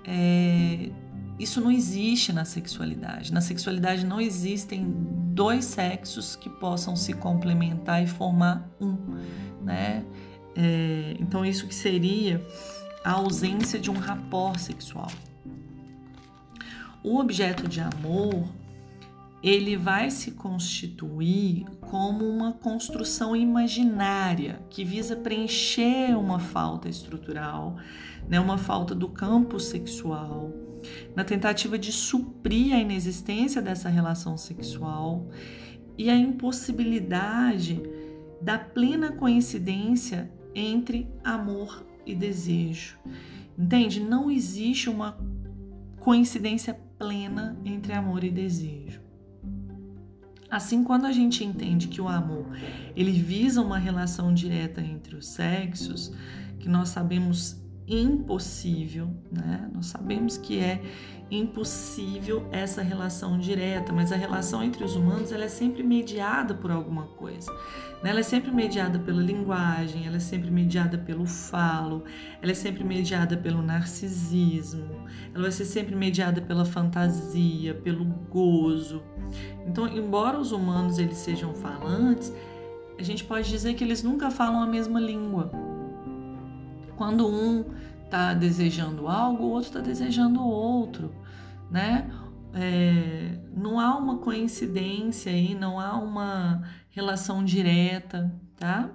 É, 0.06 0.90
isso 1.38 1.62
não 1.62 1.72
existe 1.72 2.34
na 2.34 2.44
sexualidade. 2.44 3.34
Na 3.34 3.42
sexualidade 3.42 4.06
não 4.06 4.20
existem 4.20 4.86
dois 5.34 5.66
sexos 5.66 6.36
que 6.36 6.50
possam 6.50 6.96
se 6.96 7.14
complementar 7.14 8.04
e 8.04 8.08
formar 8.08 8.70
um, 8.80 8.98
né? 9.62 10.04
É, 10.56 11.16
então 11.20 11.46
isso 11.46 11.66
que 11.68 11.76
seria 11.76 12.46
a 13.04 13.12
ausência 13.12 13.80
de 13.80 13.90
um 13.90 13.98
rapport 13.98 14.60
sexual. 14.60 15.10
O 17.02 17.18
objeto 17.18 17.68
de 17.68 17.80
amor 17.80 18.46
ele 19.42 19.78
vai 19.78 20.12
se 20.12 20.32
constituir 20.32 21.66
como 21.82 22.26
uma 22.26 22.52
construção 22.52 23.36
imaginária 23.36 24.62
que 24.70 24.84
visa 24.84 25.16
preencher 25.16 26.18
uma 26.18 26.40
falta 26.40 26.90
estrutural, 26.90 27.78
né, 28.28 28.40
uma 28.40 28.58
falta 28.58 28.94
do 28.94 29.08
campo 29.08 29.60
sexual, 29.60 30.52
na 31.16 31.24
tentativa 31.24 31.78
de 31.78 31.92
suprir 31.92 32.74
a 32.74 32.80
inexistência 32.80 33.62
dessa 33.62 33.88
relação 33.88 34.38
sexual 34.38 35.28
e 35.98 36.10
a 36.10 36.16
impossibilidade 36.16 37.82
da 38.42 38.58
plena 38.58 39.12
coincidência 39.12 40.32
entre 40.54 41.10
amor 41.24 41.86
e 42.06 42.14
desejo. 42.16 42.98
Entende? 43.58 44.00
Não 44.00 44.32
existe 44.32 44.90
uma 44.90 45.18
coincidência 46.00 46.74
plena 46.98 47.60
entre 47.66 47.94
amor 47.94 48.24
e 48.24 48.30
desejo. 48.30 49.09
Assim, 50.50 50.84
quando 50.84 51.06
a 51.06 51.12
gente 51.12 51.44
entende 51.44 51.88
que 51.88 52.02
o 52.02 52.08
amor 52.08 52.46
ele 52.96 53.12
visa 53.12 53.62
uma 53.62 53.78
relação 53.78 54.34
direta 54.34 54.82
entre 54.82 55.16
os 55.16 55.28
sexos, 55.28 56.12
que 56.60 56.68
nós 56.68 56.90
sabemos 56.90 57.56
impossível, 57.90 59.10
né? 59.32 59.70
Nós 59.74 59.88
sabemos 59.88 60.38
que 60.38 60.60
é 60.60 60.82
impossível 61.32 62.48
essa 62.52 62.82
relação 62.82 63.38
direta, 63.38 63.94
mas 63.94 64.12
a 64.12 64.16
relação 64.16 64.64
entre 64.64 64.84
os 64.84 64.96
humanos 64.96 65.32
ela 65.32 65.46
é 65.46 65.50
sempre 65.50 65.84
mediada 65.84 66.54
por 66.54 66.72
alguma 66.72 67.04
coisa. 67.04 67.52
Né? 68.04 68.10
Ela 68.10 68.22
é 68.22 68.24
sempre 68.24 68.52
mediada 68.52 68.98
pela 68.98 69.22
linguagem, 69.22 70.08
ela 70.08 70.18
é 70.18 70.20
sempre 70.20 70.50
mediada 70.50 70.98
pelo 70.98 71.26
falo, 71.26 72.04
ela 72.42 72.52
é 72.52 72.56
sempre 72.56 72.84
mediada 72.84 73.38
pelo 73.38 73.62
narcisismo, 73.62 75.06
ela 75.34 75.44
vai 75.44 75.52
ser 75.52 75.66
sempre 75.66 75.96
mediada 75.96 76.42
pela 76.42 76.66
fantasia, 76.66 77.76
pelo 77.76 78.06
gozo. 78.06 79.04
Então, 79.68 79.88
embora 79.88 80.40
os 80.40 80.52
humanos 80.52 80.98
eles 80.98 81.18
sejam 81.18 81.54
falantes, 81.54 82.34
a 82.98 83.04
gente 83.04 83.24
pode 83.24 83.50
dizer 83.50 83.76
que 83.76 83.84
eles 83.84 84.02
nunca 84.02 84.32
falam 84.32 84.62
a 84.62 84.68
mesma 84.68 85.00
língua. 85.00 85.69
Quando 87.00 87.26
um 87.26 87.64
está 88.04 88.34
desejando 88.34 89.08
algo, 89.08 89.46
o 89.46 89.50
outro 89.52 89.70
está 89.70 89.80
desejando 89.80 90.44
outro, 90.44 91.16
né? 91.72 92.12
É, 92.54 93.40
não 93.56 93.80
há 93.80 93.96
uma 93.96 94.18
coincidência 94.18 95.32
aí, 95.32 95.56
não 95.56 95.80
há 95.80 95.96
uma 95.96 96.62
relação 96.90 97.42
direta, 97.42 98.30
tá? 98.58 98.90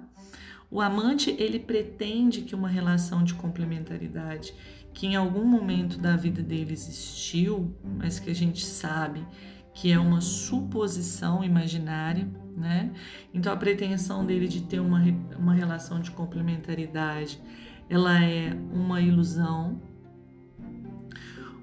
O 0.69 0.79
amante 0.79 1.35
ele 1.39 1.57
pretende 1.57 2.43
que 2.43 2.53
uma 2.53 2.69
relação 2.69 3.23
de 3.23 3.33
complementaridade 3.33 4.53
que 4.93 5.07
em 5.07 5.15
algum 5.15 5.43
momento 5.43 5.97
da 5.97 6.15
vida 6.15 6.43
dele 6.43 6.73
existiu, 6.73 7.75
mas 7.97 8.19
que 8.19 8.29
a 8.29 8.35
gente 8.35 8.63
sabe 8.63 9.25
que 9.73 9.91
é 9.91 9.97
uma 9.97 10.21
suposição 10.21 11.43
imaginária, 11.43 12.29
né? 12.55 12.91
Então 13.33 13.51
a 13.51 13.57
pretensão 13.57 14.23
dele 14.23 14.47
de 14.47 14.61
ter 14.61 14.79
uma, 14.79 15.01
uma 15.39 15.55
relação 15.55 15.99
de 15.99 16.11
complementaridade 16.11 17.41
ela 17.89 18.23
é 18.23 18.55
uma 18.71 19.01
ilusão. 19.01 19.81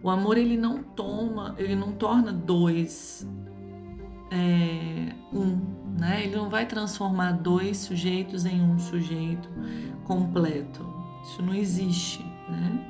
O 0.03 0.11
amor 0.11 0.37
ele 0.37 0.57
não 0.57 0.83
toma, 0.83 1.55
ele 1.59 1.77
não 1.77 1.93
torna 1.93 2.33
dois 2.33 3.27
é, 4.31 5.15
um, 5.33 5.61
né? 5.99 6.25
Ele 6.25 6.37
não 6.37 6.49
vai 6.49 6.67
transformar 6.67 7.33
dois 7.33 7.77
sujeitos 7.77 8.47
em 8.47 8.61
um 8.61 8.79
sujeito 8.79 9.49
completo. 10.05 10.85
Isso 11.23 11.43
não 11.43 11.55
existe, 11.55 12.25
né? 12.49 12.89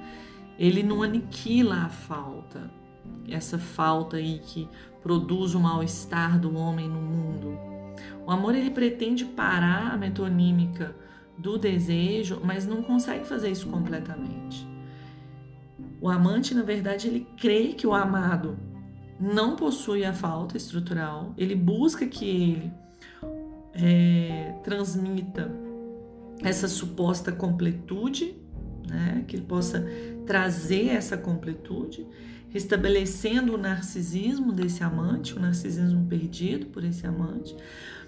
Ele 0.58 0.82
não 0.82 1.02
aniquila 1.02 1.84
a 1.84 1.88
falta, 1.88 2.70
essa 3.28 3.58
falta 3.58 4.16
aí 4.16 4.38
que 4.38 4.68
produz 5.02 5.54
o 5.54 5.60
mal-estar 5.60 6.38
do 6.38 6.56
homem 6.56 6.88
no 6.88 7.00
mundo. 7.00 7.58
O 8.24 8.30
amor 8.30 8.54
ele 8.54 8.70
pretende 8.70 9.24
parar 9.24 9.92
a 9.92 9.96
metonímica 9.96 10.94
do 11.42 11.58
desejo, 11.58 12.40
mas 12.44 12.66
não 12.66 12.82
consegue 12.82 13.26
fazer 13.26 13.50
isso 13.50 13.68
completamente. 13.68 14.66
O 16.00 16.08
amante, 16.08 16.54
na 16.54 16.62
verdade, 16.62 17.08
ele 17.08 17.26
crê 17.36 17.68
que 17.74 17.86
o 17.86 17.92
amado 17.92 18.56
não 19.20 19.56
possui 19.56 20.04
a 20.04 20.12
falta 20.12 20.56
estrutural, 20.56 21.34
ele 21.36 21.54
busca 21.54 22.06
que 22.06 22.24
ele 22.28 22.72
é, 23.74 24.54
transmita 24.64 25.50
essa 26.42 26.68
suposta 26.68 27.30
completude, 27.30 28.34
né? 28.88 29.24
que 29.26 29.36
ele 29.36 29.44
possa 29.44 29.84
trazer 30.26 30.88
essa 30.88 31.16
completude, 31.16 32.06
restabelecendo 32.48 33.54
o 33.54 33.58
narcisismo 33.58 34.52
desse 34.52 34.84
amante, 34.84 35.34
o 35.34 35.40
narcisismo 35.40 36.06
perdido 36.06 36.66
por 36.66 36.84
esse 36.84 37.06
amante, 37.06 37.56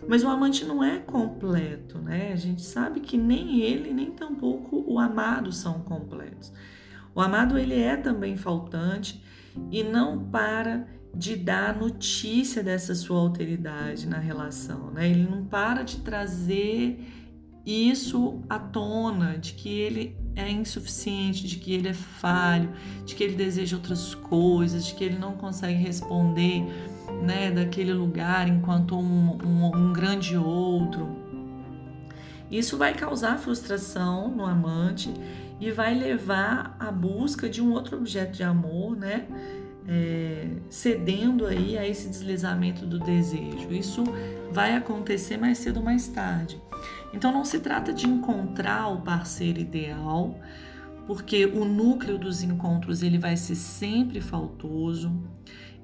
mas 0.06 0.22
o 0.22 0.28
amante 0.28 0.64
não 0.64 0.84
é 0.84 0.98
completo, 0.98 1.98
né? 1.98 2.32
A 2.32 2.36
gente 2.36 2.62
sabe 2.62 3.00
que 3.00 3.16
nem 3.16 3.60
ele, 3.62 3.92
nem 3.92 4.10
tampouco 4.10 4.84
o 4.86 4.98
amado 4.98 5.50
são 5.50 5.80
completos. 5.80 6.52
O 7.14 7.20
amado 7.20 7.56
ele 7.56 7.78
é 7.78 7.96
também 7.96 8.36
faltante 8.36 9.22
e 9.70 9.82
não 9.82 10.24
para 10.24 10.86
de 11.14 11.36
dar 11.36 11.76
notícia 11.76 12.62
dessa 12.62 12.94
sua 12.94 13.18
alteridade 13.18 14.06
na 14.06 14.18
relação, 14.18 14.90
né? 14.90 15.08
Ele 15.08 15.22
não 15.22 15.44
para 15.44 15.82
de 15.82 15.98
trazer 15.98 17.00
isso 17.64 18.42
à 18.48 18.58
tona, 18.58 19.38
de 19.38 19.54
que 19.54 19.68
ele 19.68 20.16
é 20.36 20.50
insuficiente, 20.50 21.46
de 21.46 21.56
que 21.56 21.72
ele 21.72 21.88
é 21.88 21.94
falho, 21.94 22.70
de 23.04 23.14
que 23.14 23.22
ele 23.22 23.34
deseja 23.34 23.76
outras 23.76 24.14
coisas, 24.14 24.86
de 24.86 24.94
que 24.94 25.04
ele 25.04 25.18
não 25.18 25.34
consegue 25.34 25.78
responder 25.78 26.64
né, 27.22 27.50
daquele 27.50 27.92
lugar 27.92 28.48
enquanto 28.48 28.96
um, 28.96 29.38
um, 29.44 29.76
um 29.76 29.92
grande 29.92 30.36
outro. 30.36 31.24
Isso 32.50 32.76
vai 32.76 32.94
causar 32.94 33.38
frustração 33.38 34.28
no 34.28 34.44
amante 34.44 35.12
e 35.60 35.70
vai 35.70 35.94
levar 35.94 36.76
à 36.78 36.90
busca 36.90 37.48
de 37.48 37.62
um 37.62 37.72
outro 37.72 37.96
objeto 37.96 38.32
de 38.32 38.42
amor, 38.42 38.96
né? 38.96 39.26
É, 39.86 40.48
cedendo 40.70 41.46
aí 41.46 41.76
a 41.76 41.86
esse 41.86 42.08
deslizamento 42.08 42.86
do 42.86 42.98
desejo. 42.98 43.70
Isso 43.70 44.02
vai 44.50 44.74
acontecer 44.74 45.36
mais 45.36 45.58
cedo 45.58 45.78
ou 45.78 45.82
mais 45.82 46.08
tarde. 46.08 46.60
Então 47.14 47.32
não 47.32 47.44
se 47.44 47.60
trata 47.60 47.92
de 47.92 48.08
encontrar 48.08 48.88
o 48.88 49.00
parceiro 49.02 49.60
ideal, 49.60 50.36
porque 51.06 51.46
o 51.46 51.64
núcleo 51.64 52.18
dos 52.18 52.42
encontros 52.42 53.04
ele 53.04 53.18
vai 53.18 53.36
ser 53.36 53.54
sempre 53.54 54.20
faltoso. 54.20 55.22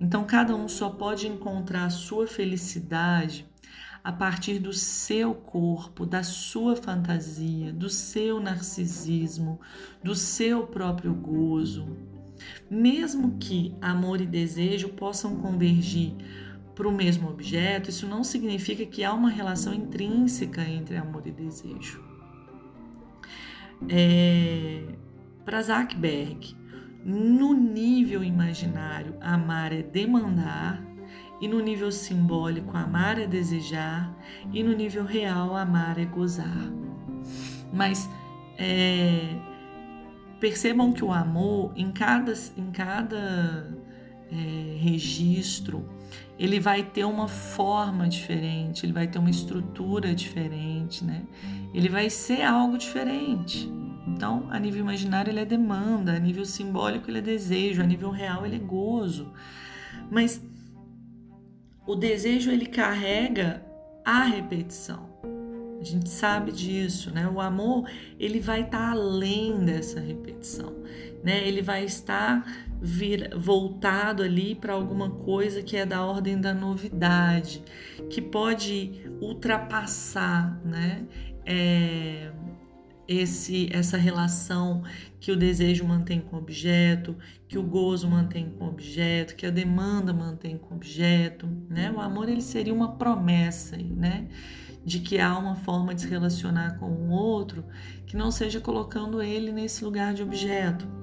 Então, 0.00 0.24
cada 0.24 0.56
um 0.56 0.66
só 0.66 0.90
pode 0.90 1.28
encontrar 1.28 1.84
a 1.84 1.90
sua 1.90 2.26
felicidade 2.26 3.46
a 4.02 4.10
partir 4.10 4.58
do 4.58 4.72
seu 4.72 5.32
corpo, 5.32 6.04
da 6.04 6.24
sua 6.24 6.74
fantasia, 6.74 7.72
do 7.72 7.88
seu 7.88 8.40
narcisismo, 8.40 9.60
do 10.02 10.16
seu 10.16 10.66
próprio 10.66 11.14
gozo. 11.14 11.96
Mesmo 12.68 13.36
que 13.38 13.76
amor 13.80 14.20
e 14.20 14.26
desejo 14.26 14.88
possam 14.88 15.36
convergir 15.36 16.14
para 16.80 16.88
o 16.88 16.92
mesmo 16.92 17.28
objeto, 17.28 17.90
isso 17.90 18.06
não 18.06 18.24
significa 18.24 18.86
que 18.86 19.04
há 19.04 19.12
uma 19.12 19.28
relação 19.28 19.74
intrínseca 19.74 20.62
entre 20.62 20.96
amor 20.96 21.26
e 21.26 21.30
desejo. 21.30 22.02
É, 23.86 24.84
para 25.44 25.60
Berg, 25.98 26.56
no 27.04 27.52
nível 27.52 28.24
imaginário, 28.24 29.14
amar 29.20 29.74
é 29.74 29.82
demandar, 29.82 30.82
e 31.38 31.46
no 31.46 31.60
nível 31.60 31.92
simbólico, 31.92 32.74
amar 32.74 33.18
é 33.18 33.26
desejar, 33.26 34.16
e 34.50 34.62
no 34.62 34.74
nível 34.74 35.04
real, 35.04 35.54
amar 35.54 35.98
é 35.98 36.06
gozar. 36.06 36.72
Mas 37.74 38.08
é, 38.56 39.36
percebam 40.40 40.94
que 40.94 41.04
o 41.04 41.12
amor, 41.12 41.74
em 41.76 41.92
cada, 41.92 42.32
em 42.56 42.70
cada 42.70 43.70
é, 44.32 44.78
registro, 44.78 45.99
ele 46.38 46.58
vai 46.58 46.82
ter 46.82 47.04
uma 47.04 47.28
forma 47.28 48.08
diferente, 48.08 48.86
ele 48.86 48.92
vai 48.92 49.06
ter 49.06 49.18
uma 49.18 49.30
estrutura 49.30 50.14
diferente, 50.14 51.04
né? 51.04 51.22
Ele 51.74 51.88
vai 51.88 52.08
ser 52.08 52.42
algo 52.42 52.78
diferente. 52.78 53.70
Então, 54.06 54.46
a 54.50 54.58
nível 54.58 54.80
imaginário 54.80 55.30
ele 55.30 55.40
é 55.40 55.44
demanda, 55.44 56.12
a 56.12 56.18
nível 56.18 56.44
simbólico 56.44 57.10
ele 57.10 57.18
é 57.18 57.22
desejo, 57.22 57.82
a 57.82 57.86
nível 57.86 58.10
real 58.10 58.44
ele 58.44 58.56
é 58.56 58.58
gozo. 58.58 59.32
Mas 60.10 60.42
o 61.86 61.94
desejo 61.94 62.50
ele 62.50 62.66
carrega 62.66 63.64
a 64.04 64.24
repetição. 64.24 65.08
A 65.80 65.84
gente 65.84 66.10
sabe 66.10 66.52
disso, 66.52 67.10
né? 67.10 67.26
O 67.26 67.40
amor, 67.40 67.88
ele 68.18 68.38
vai 68.38 68.62
estar 68.62 68.78
tá 68.78 68.90
além 68.90 69.64
dessa 69.64 69.98
repetição, 69.98 70.74
né? 71.22 71.46
Ele 71.46 71.62
vai 71.62 71.84
estar 71.84 72.44
vir, 72.80 73.30
voltado 73.36 74.22
ali 74.22 74.54
para 74.54 74.72
alguma 74.72 75.10
coisa 75.10 75.62
que 75.62 75.76
é 75.76 75.84
da 75.84 76.04
ordem 76.04 76.40
da 76.40 76.54
novidade, 76.54 77.62
que 78.08 78.20
pode 78.22 79.02
ultrapassar, 79.20 80.60
né? 80.64 81.06
É, 81.44 82.30
esse, 83.10 83.68
essa 83.72 83.96
relação 83.96 84.84
que 85.18 85.32
o 85.32 85.36
desejo 85.36 85.84
mantém 85.84 86.20
com 86.20 86.36
o 86.36 86.38
objeto, 86.38 87.16
que 87.48 87.58
o 87.58 87.62
gozo 87.62 88.08
mantém 88.08 88.48
com 88.50 88.66
o 88.66 88.68
objeto, 88.68 89.34
que 89.34 89.44
a 89.44 89.50
demanda 89.50 90.12
mantém 90.12 90.56
com 90.56 90.74
o 90.74 90.76
objeto, 90.76 91.48
né? 91.68 91.90
O 91.90 92.00
amor 92.00 92.28
ele 92.28 92.40
seria 92.40 92.72
uma 92.72 92.92
promessa, 92.92 93.76
né? 93.76 94.28
De 94.84 95.00
que 95.00 95.18
há 95.18 95.36
uma 95.36 95.56
forma 95.56 95.92
de 95.92 96.02
se 96.02 96.08
relacionar 96.08 96.78
com 96.78 96.86
o 96.86 97.10
outro 97.10 97.64
que 98.06 98.16
não 98.16 98.30
seja 98.30 98.60
colocando 98.60 99.20
ele 99.20 99.50
nesse 99.50 99.84
lugar 99.84 100.14
de 100.14 100.22
objeto. 100.22 100.99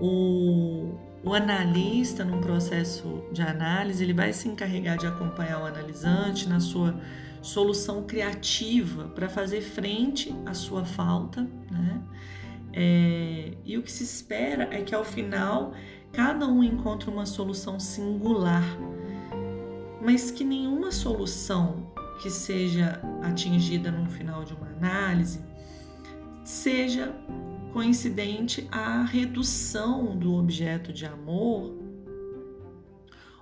O, 0.00 0.94
o 1.24 1.34
analista, 1.34 2.24
num 2.24 2.40
processo 2.40 3.24
de 3.32 3.42
análise, 3.42 4.02
ele 4.02 4.12
vai 4.12 4.32
se 4.32 4.48
encarregar 4.48 4.96
de 4.96 5.06
acompanhar 5.06 5.62
o 5.62 5.66
analisante 5.66 6.48
na 6.48 6.60
sua 6.60 6.94
solução 7.42 8.04
criativa 8.04 9.04
para 9.08 9.28
fazer 9.28 9.60
frente 9.60 10.34
à 10.44 10.54
sua 10.54 10.84
falta, 10.84 11.42
né? 11.70 12.02
É, 12.72 13.52
e 13.64 13.76
o 13.78 13.82
que 13.82 13.90
se 13.90 14.04
espera 14.04 14.68
é 14.70 14.82
que 14.82 14.94
ao 14.94 15.04
final 15.04 15.72
cada 16.12 16.46
um 16.46 16.62
encontre 16.62 17.10
uma 17.10 17.26
solução 17.26 17.80
singular, 17.80 18.64
mas 20.00 20.30
que 20.30 20.44
nenhuma 20.44 20.92
solução 20.92 21.92
que 22.22 22.30
seja 22.30 23.00
atingida 23.22 23.90
no 23.90 24.08
final 24.10 24.44
de 24.44 24.52
uma 24.54 24.66
análise 24.66 25.40
seja 26.44 27.14
coincidente 27.78 28.66
à 28.72 29.04
redução 29.04 30.16
do 30.16 30.34
objeto 30.34 30.92
de 30.92 31.06
amor 31.06 31.78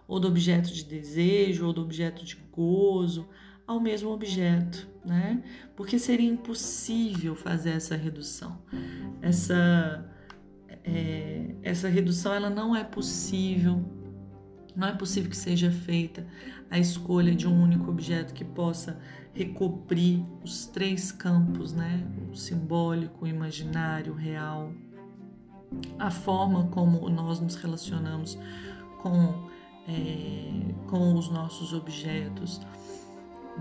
ou 0.07 0.21
do 0.21 0.29
objeto 0.29 0.75
de 0.75 0.85
desejo 0.85 1.67
ou 1.67 1.73
do 1.73 1.81
objeto 1.81 2.23
de 2.23 2.37
gozo 2.53 3.27
ao 3.67 3.81
mesmo 3.81 4.11
objeto, 4.11 4.87
né? 5.03 5.43
Porque 5.75 5.99
seria 5.99 6.29
impossível 6.29 7.35
fazer 7.35 7.71
essa 7.71 7.97
redução. 7.97 8.61
Essa, 9.23 10.07
é, 10.85 11.55
essa 11.63 11.89
redução 11.89 12.35
ela 12.35 12.51
não 12.51 12.77
é 12.77 12.85
possível, 12.85 13.83
não 14.77 14.89
é 14.89 14.93
possível 14.93 15.31
que 15.31 15.37
seja 15.37 15.71
feita 15.71 16.27
a 16.71 16.79
escolha 16.79 17.35
de 17.35 17.49
um 17.49 17.63
único 17.63 17.91
objeto 17.91 18.35
que 18.35 18.45
possa 18.45 19.01
recobrir 19.37 20.25
os 20.43 20.67
três 20.67 21.13
campos, 21.13 21.73
né? 21.73 22.03
O 22.33 22.35
simbólico, 22.35 23.27
o 23.27 23.29
imaginário, 23.29 24.15
o 24.15 24.17
real, 24.17 24.73
a 25.99 26.11
forma 26.11 26.69
como 26.69 27.09
nós 27.11 27.39
nos 27.39 27.55
relacionamos 27.55 28.39
com, 29.03 29.49
é, 29.87 30.75
com 30.87 31.15
os 31.15 31.29
nossos 31.29 31.75
objetos 31.75 32.61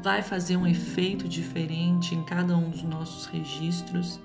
vai 0.01 0.21
fazer 0.21 0.57
um 0.57 0.67
efeito 0.67 1.27
diferente 1.27 2.15
em 2.15 2.23
cada 2.23 2.55
um 2.55 2.69
dos 2.69 2.83
nossos 2.83 3.25
registros. 3.27 4.19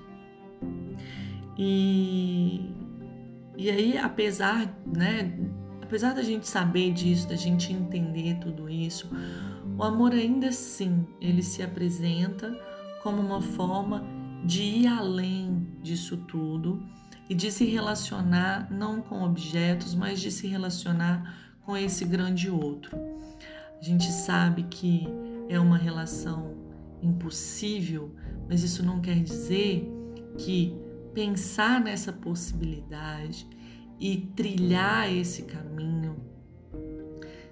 E, 1.57 2.69
e 3.57 3.69
aí, 3.69 3.97
apesar, 3.97 4.73
né, 4.85 5.37
apesar 5.81 6.13
da 6.13 6.23
gente 6.23 6.47
saber 6.47 6.91
disso, 6.91 7.27
da 7.27 7.35
gente 7.35 7.71
entender 7.71 8.35
tudo 8.39 8.69
isso, 8.69 9.09
o 9.81 9.83
amor 9.83 10.11
ainda 10.11 10.49
assim, 10.49 11.07
ele 11.19 11.41
se 11.41 11.63
apresenta 11.63 12.55
como 13.01 13.19
uma 13.19 13.41
forma 13.41 14.05
de 14.45 14.61
ir 14.61 14.85
além 14.87 15.67
disso 15.81 16.17
tudo 16.17 16.83
e 17.27 17.33
de 17.33 17.51
se 17.51 17.65
relacionar 17.65 18.71
não 18.71 19.01
com 19.01 19.23
objetos, 19.23 19.95
mas 19.95 20.21
de 20.21 20.29
se 20.31 20.45
relacionar 20.45 21.35
com 21.65 21.75
esse 21.75 22.05
grande 22.05 22.47
outro. 22.47 22.95
A 23.79 23.83
gente 23.83 24.05
sabe 24.11 24.67
que 24.69 25.07
é 25.49 25.59
uma 25.59 25.77
relação 25.77 26.55
impossível, 27.01 28.13
mas 28.47 28.61
isso 28.61 28.85
não 28.85 29.01
quer 29.01 29.17
dizer 29.23 29.91
que 30.37 30.79
pensar 31.11 31.81
nessa 31.81 32.13
possibilidade 32.13 33.47
e 33.99 34.31
trilhar 34.35 35.11
esse 35.11 35.41
caminho 35.41 36.17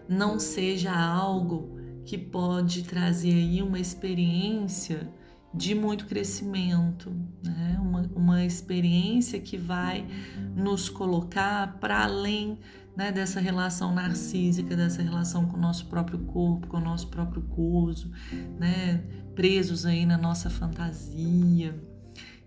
não 0.08 0.40
seja 0.40 0.96
algo 0.96 1.79
que 2.10 2.18
pode 2.18 2.82
trazer 2.86 3.34
aí 3.34 3.62
uma 3.62 3.80
experiência 3.80 5.08
de 5.54 5.76
muito 5.76 6.08
crescimento, 6.08 7.16
né? 7.44 7.78
uma, 7.80 8.02
uma 8.16 8.44
experiência 8.44 9.40
que 9.40 9.56
vai 9.56 10.08
nos 10.56 10.90
colocar 10.90 11.78
para 11.80 12.04
além 12.04 12.58
né, 12.98 13.12
dessa 13.12 13.40
relação 13.40 13.94
narcísica, 13.94 14.76
dessa 14.76 15.04
relação 15.04 15.46
com 15.46 15.56
o 15.56 15.60
nosso 15.60 15.86
próprio 15.86 16.18
corpo, 16.18 16.66
com 16.66 16.78
o 16.78 16.82
nosso 16.82 17.10
próprio 17.10 17.44
gozo, 17.44 18.12
né, 18.58 19.04
presos 19.36 19.86
aí 19.86 20.04
na 20.04 20.18
nossa 20.18 20.50
fantasia. 20.50 21.80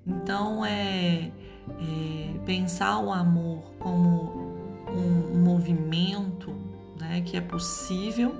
Então 0.04 0.66
é, 0.66 1.30
é 1.78 2.40
pensar 2.44 2.98
o 2.98 3.12
amor 3.12 3.74
como 3.78 4.58
um, 4.88 5.36
um 5.36 5.44
movimento 5.44 6.52
né, 7.02 7.20
que 7.20 7.36
é 7.36 7.40
possível, 7.40 8.38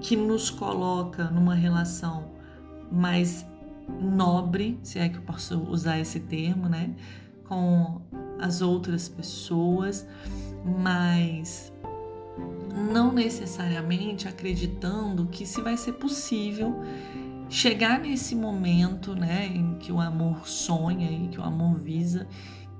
que 0.00 0.16
nos 0.16 0.50
coloca 0.50 1.24
numa 1.24 1.54
relação 1.54 2.30
mais 2.90 3.46
nobre, 4.00 4.78
se 4.82 4.98
é 4.98 5.08
que 5.08 5.16
eu 5.18 5.22
posso 5.22 5.58
usar 5.64 5.98
esse 5.98 6.20
termo, 6.20 6.68
né, 6.68 6.94
com 7.44 8.00
as 8.38 8.60
outras 8.60 9.08
pessoas 9.08 10.06
mas 10.66 11.72
não 12.90 13.12
necessariamente 13.12 14.26
acreditando 14.26 15.26
que 15.26 15.46
se 15.46 15.60
vai 15.60 15.76
ser 15.76 15.92
possível 15.92 16.82
chegar 17.48 18.00
nesse 18.00 18.34
momento, 18.34 19.14
né, 19.14 19.46
em 19.46 19.76
que 19.78 19.92
o 19.92 20.00
amor 20.00 20.48
sonha 20.48 21.10
e 21.10 21.28
que 21.28 21.38
o 21.38 21.44
amor 21.44 21.78
visa, 21.78 22.26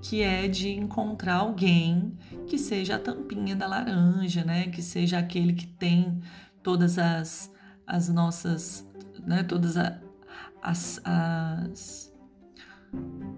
que 0.02 0.22
é 0.22 0.48
de 0.48 0.70
encontrar 0.70 1.36
alguém 1.36 2.12
que 2.48 2.58
seja 2.58 2.96
a 2.96 2.98
tampinha 2.98 3.54
da 3.54 3.66
laranja, 3.66 4.44
né, 4.44 4.66
que 4.66 4.82
seja 4.82 5.18
aquele 5.18 5.52
que 5.52 5.66
tem 5.66 6.20
todas 6.66 6.98
as, 6.98 7.48
as 7.86 8.08
nossas, 8.08 8.84
né, 9.24 9.44
todas 9.44 9.76
a, 9.76 10.00
as, 10.60 11.00
as 11.04 12.12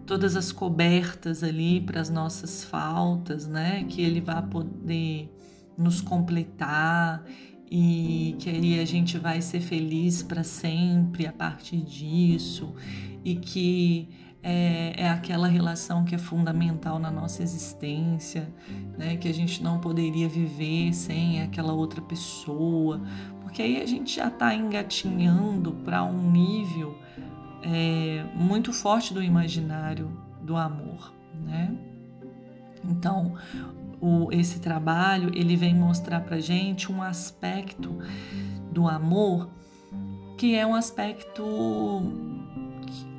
todas 0.07 0.35
as 0.35 0.51
cobertas 0.51 1.43
ali 1.45 1.79
para 1.79 2.01
as 2.01 2.09
nossas 2.09 2.65
faltas, 2.65 3.47
né? 3.47 3.85
Que 3.85 4.01
ele 4.01 4.23
vai 4.23 4.41
poder 4.47 5.31
nos 5.77 6.01
completar 6.01 7.23
e 7.71 8.35
que 8.39 8.49
aí 8.49 8.81
a 8.81 8.87
gente 8.87 9.19
vai 9.19 9.43
ser 9.43 9.61
feliz 9.61 10.23
para 10.23 10.43
sempre 10.43 11.27
a 11.27 11.33
partir 11.33 11.83
disso 11.83 12.75
e 13.23 13.37
que 13.37 14.09
é, 14.51 14.95
é, 14.97 15.11
aquela 15.11 15.47
relação 15.47 16.07
que 16.07 16.15
é 16.15 16.19
fundamental 16.19 16.99
na 16.99 17.11
nossa 17.11 17.43
existência, 17.43 18.49
né? 18.97 19.15
Que 19.19 19.29
a 19.29 19.35
gente 19.35 19.63
não 19.63 19.79
poderia 19.79 20.27
viver 20.27 20.95
sem 20.95 21.43
aquela 21.43 21.75
outra 21.75 22.01
pessoa, 22.01 22.99
porque 23.43 23.61
aí 23.61 23.83
a 23.83 23.85
gente 23.85 24.17
já 24.17 24.29
está 24.29 24.55
engatinhando 24.55 25.73
para 25.85 26.03
um 26.03 26.31
nível 26.31 26.97
é, 27.63 28.25
muito 28.35 28.73
forte 28.73 29.13
do 29.13 29.23
imaginário 29.23 30.11
do 30.41 30.57
amor, 30.57 31.13
né? 31.45 31.77
Então, 32.83 33.35
o, 34.01 34.33
esse 34.33 34.61
trabalho 34.61 35.31
ele 35.35 35.57
vem 35.57 35.75
mostrar 35.75 36.23
para 36.23 36.41
gente 36.41 36.91
um 36.91 37.03
aspecto 37.03 37.99
do 38.73 38.89
amor 38.89 39.51
que 40.39 40.55
é 40.55 40.67
um 40.67 40.75
aspecto 40.75 41.45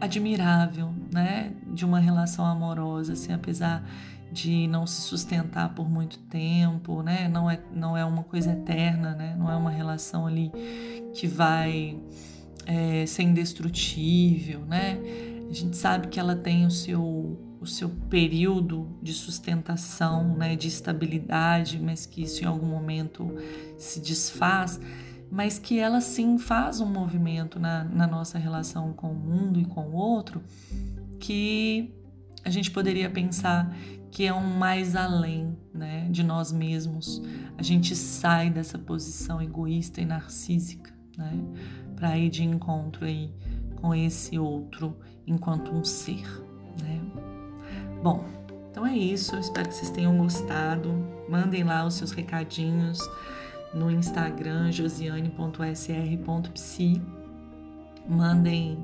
admirável, 0.01 0.91
né? 1.11 1.53
De 1.67 1.85
uma 1.85 1.99
relação 1.99 2.45
amorosa, 2.45 3.13
assim, 3.13 3.33
apesar 3.33 3.83
de 4.31 4.67
não 4.67 4.85
se 4.85 5.01
sustentar 5.01 5.73
por 5.73 5.89
muito 5.89 6.19
tempo, 6.19 7.01
né? 7.01 7.27
Não 7.27 7.49
é, 7.49 7.59
não 7.73 7.97
é 7.97 8.05
uma 8.05 8.23
coisa 8.23 8.51
eterna, 8.51 9.15
né? 9.15 9.35
Não 9.37 9.51
é 9.51 9.55
uma 9.55 9.71
relação 9.71 10.27
ali 10.27 10.51
que 11.13 11.27
vai 11.27 11.99
é, 12.65 13.05
ser 13.05 13.23
indestrutível, 13.23 14.61
né? 14.61 14.99
A 15.49 15.53
gente 15.53 15.75
sabe 15.75 16.07
que 16.07 16.19
ela 16.19 16.35
tem 16.35 16.65
o 16.65 16.71
seu, 16.71 17.39
o 17.59 17.65
seu 17.65 17.89
período 17.89 18.87
de 19.01 19.13
sustentação, 19.13 20.35
né, 20.37 20.55
de 20.55 20.67
estabilidade, 20.67 21.79
mas 21.79 22.05
que 22.05 22.21
isso 22.21 22.43
em 22.43 22.47
algum 22.47 22.67
momento 22.67 23.35
se 23.75 23.99
desfaz, 23.99 24.79
mas 25.31 25.57
que 25.57 25.79
ela 25.79 26.01
sim 26.01 26.37
faz 26.37 26.79
um 26.79 26.85
movimento 26.85 27.59
na, 27.59 27.83
na 27.83 28.05
nossa 28.05 28.37
relação 28.37 28.93
com 28.93 29.11
o 29.11 29.15
mundo 29.15 29.59
e 29.59 29.65
com 29.65 29.81
o 29.89 29.93
outro 29.95 30.43
que 31.19 31.93
a 32.43 32.49
gente 32.49 32.71
poderia 32.71 33.09
pensar 33.09 33.75
que 34.11 34.25
é 34.25 34.33
um 34.33 34.57
mais 34.57 34.95
além 34.95 35.55
né, 35.73 36.07
de 36.09 36.23
nós 36.23 36.51
mesmos. 36.51 37.21
A 37.57 37.63
gente 37.63 37.95
sai 37.95 38.49
dessa 38.49 38.79
posição 38.79 39.41
egoísta 39.41 40.01
e 40.01 40.05
narcísica 40.05 40.99
né? 41.19 41.37
Para 41.95 42.17
ir 42.17 42.29
de 42.29 42.43
encontro 42.45 43.05
aí 43.05 43.31
com 43.75 43.93
esse 43.93 44.39
outro 44.39 44.97
enquanto 45.27 45.71
um 45.71 45.83
ser, 45.83 46.23
né? 46.81 47.01
Bom, 48.01 48.23
então 48.71 48.87
é 48.87 48.97
isso. 48.97 49.35
Espero 49.35 49.67
que 49.67 49.75
vocês 49.75 49.91
tenham 49.91 50.17
gostado. 50.17 50.89
Mandem 51.27 51.65
lá 51.65 51.85
os 51.85 51.95
seus 51.95 52.11
recadinhos 52.11 52.99
no 53.73 53.91
Instagram 53.91 54.71
josiane.sr.psi. 54.71 55.41
Mandem, 58.07 58.79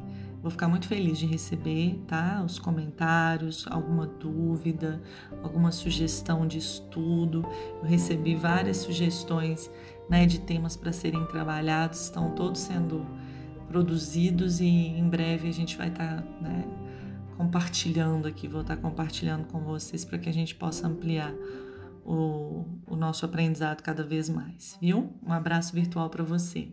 vou 0.46 0.52
ficar 0.52 0.68
muito 0.68 0.88
feliz 0.88 1.18
de 1.18 1.26
receber, 1.26 2.00
tá? 2.06 2.44
Os 2.46 2.60
comentários, 2.60 3.66
alguma 3.68 4.06
dúvida, 4.06 5.02
alguma 5.42 5.72
sugestão 5.72 6.46
de 6.46 6.60
estudo. 6.60 7.44
Eu 7.82 7.90
recebi 7.90 8.36
várias 8.36 8.78
sugestões, 8.78 9.72
né, 10.08 10.28
de 10.28 10.40
temas 10.40 10.78
para 10.78 10.92
serem 10.92 11.26
trabalhados, 11.26 12.00
estão 12.00 12.30
todos 12.36 12.62
sendo 12.62 13.04
produzidos 13.68 14.60
e 14.62 14.68
em 14.68 15.10
breve 15.10 15.50
a 15.50 15.52
gente 15.52 15.76
vai 15.76 15.88
estar, 15.88 16.22
tá, 16.22 16.28
né, 16.40 16.64
compartilhando 17.36 18.28
aqui, 18.28 18.48
vou 18.48 18.62
estar 18.62 18.76
tá 18.76 18.82
compartilhando 18.84 19.48
com 19.48 19.62
vocês 19.62 20.06
para 20.06 20.20
que 20.20 20.30
a 20.30 20.34
gente 20.34 20.54
possa 20.54 20.88
ampliar 20.88 21.34
o, 22.06 22.66
o 22.86 22.96
nosso 22.96 23.26
aprendizado 23.26 23.82
cada 23.82 24.04
vez 24.04 24.30
mais, 24.30 24.78
viu? 24.80 25.12
Um 25.26 25.34
abraço 25.34 25.74
virtual 25.74 26.08
para 26.08 26.24
você. 26.24 26.70